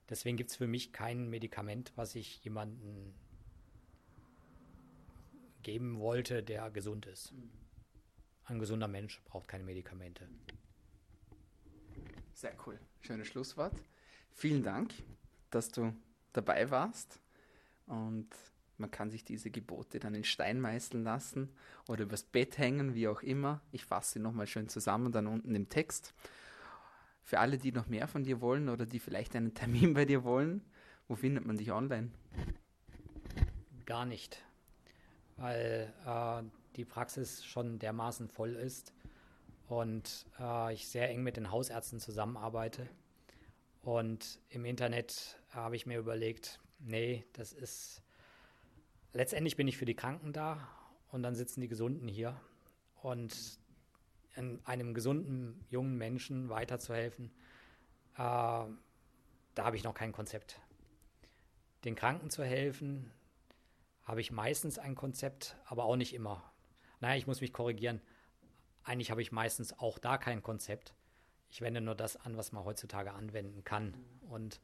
deswegen 0.09 0.37
gibt 0.37 0.51
es 0.51 0.55
für 0.55 0.67
mich 0.67 0.93
kein 0.93 1.29
Medikament, 1.29 1.91
was 1.95 2.15
ich 2.15 2.43
jemandem 2.43 3.13
geben 5.63 5.99
wollte, 5.99 6.43
der 6.43 6.69
gesund 6.71 7.05
ist. 7.05 7.33
Ein 8.45 8.59
gesunder 8.59 8.87
Mensch 8.87 9.21
braucht 9.25 9.47
keine 9.47 9.63
Medikamente. 9.63 10.27
Sehr 12.33 12.55
cool. 12.65 12.79
Schönes 13.01 13.27
Schlusswort. 13.27 13.73
Vielen 14.31 14.63
Dank, 14.63 14.93
dass 15.51 15.69
du 15.69 15.93
dabei 16.33 16.71
warst. 16.71 17.19
Und 17.85 18.29
man 18.81 18.91
kann 18.91 19.09
sich 19.09 19.23
diese 19.23 19.49
Gebote 19.49 19.99
dann 19.99 20.13
in 20.13 20.23
Stein 20.23 20.59
meißeln 20.59 21.03
lassen 21.03 21.49
oder 21.87 22.03
übers 22.03 22.23
Bett 22.23 22.57
hängen, 22.57 22.95
wie 22.95 23.07
auch 23.07 23.21
immer. 23.21 23.61
Ich 23.71 23.85
fasse 23.85 24.13
sie 24.13 24.19
nochmal 24.19 24.47
schön 24.47 24.67
zusammen, 24.67 25.11
dann 25.11 25.27
unten 25.27 25.55
im 25.55 25.69
Text. 25.69 26.13
Für 27.23 27.39
alle, 27.39 27.57
die 27.57 27.71
noch 27.71 27.87
mehr 27.87 28.07
von 28.07 28.23
dir 28.23 28.41
wollen 28.41 28.67
oder 28.67 28.85
die 28.85 28.99
vielleicht 28.99 29.35
einen 29.35 29.53
Termin 29.53 29.93
bei 29.93 30.05
dir 30.05 30.23
wollen, 30.23 30.61
wo 31.07 31.15
findet 31.15 31.45
man 31.45 31.57
dich 31.57 31.71
online? 31.71 32.11
Gar 33.85 34.05
nicht, 34.05 34.43
weil 35.37 35.93
äh, 36.05 36.43
die 36.75 36.85
Praxis 36.85 37.45
schon 37.45 37.79
dermaßen 37.79 38.27
voll 38.27 38.55
ist 38.55 38.93
und 39.67 40.25
äh, 40.39 40.73
ich 40.73 40.87
sehr 40.87 41.09
eng 41.09 41.23
mit 41.23 41.37
den 41.37 41.51
Hausärzten 41.51 41.99
zusammenarbeite. 41.99 42.89
Und 43.83 44.39
im 44.49 44.65
Internet 44.65 45.37
habe 45.49 45.75
ich 45.75 45.85
mir 45.85 45.97
überlegt, 45.97 46.59
nee, 46.79 47.25
das 47.33 47.53
ist 47.53 48.01
letztendlich 49.13 49.55
bin 49.55 49.67
ich 49.67 49.77
für 49.77 49.85
die 49.85 49.95
Kranken 49.95 50.33
da 50.33 50.67
und 51.11 51.23
dann 51.23 51.35
sitzen 51.35 51.61
die 51.61 51.67
Gesunden 51.67 52.07
hier. 52.07 52.39
Und 53.01 53.59
einem 54.63 54.93
gesunden 54.93 55.65
jungen 55.69 55.97
Menschen 55.97 56.49
weiterzuhelfen, 56.49 57.31
äh, 58.15 58.17
da 58.17 58.69
habe 59.57 59.75
ich 59.75 59.83
noch 59.83 59.93
kein 59.93 60.11
Konzept. 60.11 60.61
Den 61.83 61.95
Kranken 61.95 62.29
zu 62.29 62.43
helfen, 62.43 63.11
habe 64.03 64.21
ich 64.21 64.31
meistens 64.31 64.79
ein 64.79 64.95
Konzept, 64.95 65.57
aber 65.65 65.85
auch 65.85 65.95
nicht 65.95 66.13
immer. 66.13 66.43
Naja, 66.99 67.17
ich 67.17 67.27
muss 67.27 67.41
mich 67.41 67.53
korrigieren. 67.53 68.01
Eigentlich 68.83 69.11
habe 69.11 69.21
ich 69.21 69.31
meistens 69.31 69.77
auch 69.77 69.99
da 69.99 70.17
kein 70.17 70.41
Konzept. 70.41 70.93
Ich 71.49 71.61
wende 71.61 71.81
nur 71.81 71.95
das 71.95 72.15
an, 72.15 72.37
was 72.37 72.51
man 72.51 72.63
heutzutage 72.63 73.11
anwenden 73.11 73.63
kann. 73.63 73.93
Und, 74.29 74.61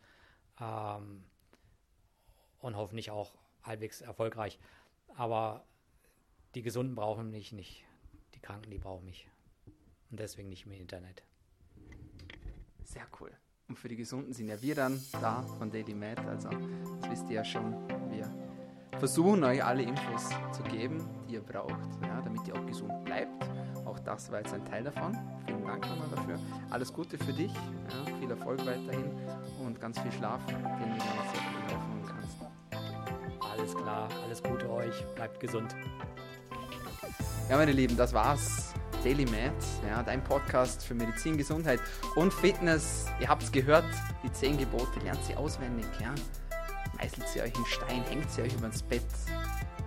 ähm, 0.59 1.25
und 2.59 2.75
hoffentlich 2.75 3.11
auch 3.11 3.35
halbwegs 3.67 4.01
erfolgreich. 4.01 4.59
Aber 5.15 5.65
die 6.55 6.61
Gesunden 6.61 6.95
brauchen 6.95 7.31
mich 7.31 7.51
nicht. 7.51 7.83
Die 8.33 8.39
Kranken, 8.39 8.71
die 8.71 8.77
brauchen 8.77 9.05
mich. 9.05 9.27
Und 10.09 10.19
deswegen 10.19 10.49
nicht 10.49 10.65
mehr 10.65 10.77
Internet. 10.77 11.23
Sehr 12.83 13.05
cool. 13.19 13.31
Und 13.67 13.77
für 13.77 13.89
die 13.89 13.97
Gesunden 13.97 14.33
sind 14.33 14.47
ja 14.47 14.61
wir 14.61 14.75
dann 14.75 15.01
da 15.21 15.43
von 15.57 15.69
Daily 15.69 15.93
Med. 15.93 16.19
Also, 16.19 16.49
das 16.49 17.11
wisst 17.11 17.29
ihr 17.29 17.35
ja 17.35 17.43
schon. 17.43 17.73
Wir 18.09 18.33
versuchen 18.97 19.43
euch 19.43 19.63
alle 19.63 19.83
Infos 19.83 20.29
zu 20.53 20.63
geben, 20.63 21.05
die 21.27 21.33
ihr 21.33 21.41
braucht, 21.41 22.01
ja, 22.01 22.21
damit 22.21 22.47
ihr 22.47 22.55
auch 22.55 22.65
gesund 22.65 23.03
bleibt. 23.03 23.43
Auch 23.85 23.99
das 23.99 24.31
war 24.31 24.39
jetzt 24.39 24.53
ein 24.53 24.65
Teil 24.65 24.85
davon. 24.85 25.17
Vielen 25.45 25.65
Dank 25.65 25.85
nochmal 25.87 26.09
dafür. 26.15 26.39
Alles 26.69 26.93
Gute 26.93 27.17
für 27.17 27.33
dich. 27.33 27.53
Ja, 27.53 28.17
viel 28.19 28.29
Erfolg 28.29 28.65
weiterhin 28.65 29.11
und 29.59 29.79
ganz 29.79 29.99
viel 29.99 30.11
Schlaf, 30.13 30.45
den 30.45 30.55
jetzt 30.55 31.03
sehr 31.03 31.41
aufnehmen 31.41 31.67
kannst. 31.69 31.96
Alles 33.57 33.75
klar, 33.75 34.07
alles 34.23 34.43
Gute 34.43 34.69
euch, 34.69 35.03
bleibt 35.15 35.39
gesund. 35.39 35.75
Ja, 37.49 37.57
meine 37.57 37.71
Lieben, 37.71 37.97
das 37.97 38.13
war's. 38.13 38.73
Daily 39.03 39.25
Med, 39.25 39.53
ja, 39.87 40.03
dein 40.03 40.23
Podcast 40.23 40.83
für 40.83 40.93
Medizin, 40.93 41.37
Gesundheit 41.37 41.79
und 42.15 42.33
Fitness. 42.33 43.05
Ihr 43.19 43.29
habt 43.29 43.43
es 43.43 43.51
gehört, 43.51 43.85
die 44.23 44.31
zehn 44.31 44.57
Gebote, 44.57 44.99
lernt 45.03 45.23
sie 45.23 45.35
auswendig, 45.35 45.85
ja. 46.01 46.13
Meißelt 46.97 47.27
sie 47.29 47.41
euch 47.41 47.53
in 47.55 47.65
Stein, 47.65 48.03
hängt 48.09 48.29
sie 48.31 48.41
euch 48.41 48.53
übers 48.53 48.81
Bett, 48.83 49.05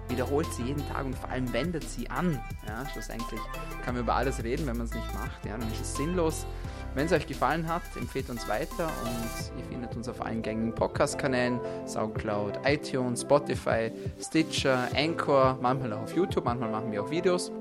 wiederholt 0.09 0.47
sie 0.55 0.63
jeden 0.63 0.87
Tag 0.89 1.05
und 1.05 1.17
vor 1.17 1.29
allem 1.29 1.53
wendet 1.53 1.89
sie 1.89 2.09
an. 2.09 2.41
Ja, 2.67 2.89
schlussendlich 2.89 3.41
kann 3.85 3.95
man 3.95 4.05
über 4.05 4.15
alles 4.15 4.43
reden, 4.43 4.67
wenn 4.67 4.77
man 4.77 4.87
es 4.87 4.95
nicht 4.95 5.15
macht, 5.15 5.45
ja, 5.45 5.59
dann 5.59 5.71
ist 5.71 5.81
es 5.83 5.97
sinnlos. 5.97 6.47
Wenn 6.95 7.07
es 7.07 7.13
euch 7.13 7.27
gefallen 7.27 7.69
hat, 7.69 7.83
empfehlt 7.97 8.29
uns 8.31 8.49
weiter 8.49 8.91
und 9.05 9.59
ihr 9.59 9.65
findet 9.65 9.95
uns 9.95 10.09
auf 10.09 10.25
allen 10.25 10.43
gängigen 10.43 10.75
Podcast-Kanälen, 10.75 11.61
Soundcloud, 11.87 12.61
iTunes, 12.65 13.23
Spotify, 13.23 13.93
Stitcher, 14.21 14.89
Anchor, 14.97 15.57
manchmal 15.61 15.93
auch 15.93 16.03
auf 16.03 16.17
YouTube, 16.17 16.45
manchmal 16.45 16.71
machen 16.71 16.91
wir 16.91 17.03
auch 17.03 17.11
Videos. 17.11 17.53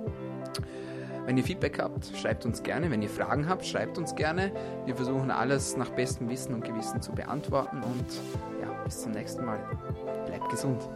Wenn 1.27 1.37
ihr 1.37 1.43
Feedback 1.43 1.79
habt, 1.79 2.11
schreibt 2.17 2.43
uns 2.47 2.63
gerne. 2.63 2.89
Wenn 2.89 3.03
ihr 3.03 3.09
Fragen 3.09 3.47
habt, 3.47 3.63
schreibt 3.63 3.99
uns 3.99 4.15
gerne. 4.15 4.51
Wir 4.87 4.95
versuchen 4.95 5.29
alles 5.29 5.77
nach 5.77 5.91
bestem 5.91 6.27
Wissen 6.27 6.55
und 6.55 6.63
Gewissen 6.63 7.03
zu 7.03 7.11
beantworten 7.11 7.83
und 7.83 8.05
ja, 8.59 8.71
bis 8.83 9.03
zum 9.03 9.11
nächsten 9.11 9.45
Mal. 9.45 9.59
Bleibt 10.25 10.49
gesund. 10.49 10.89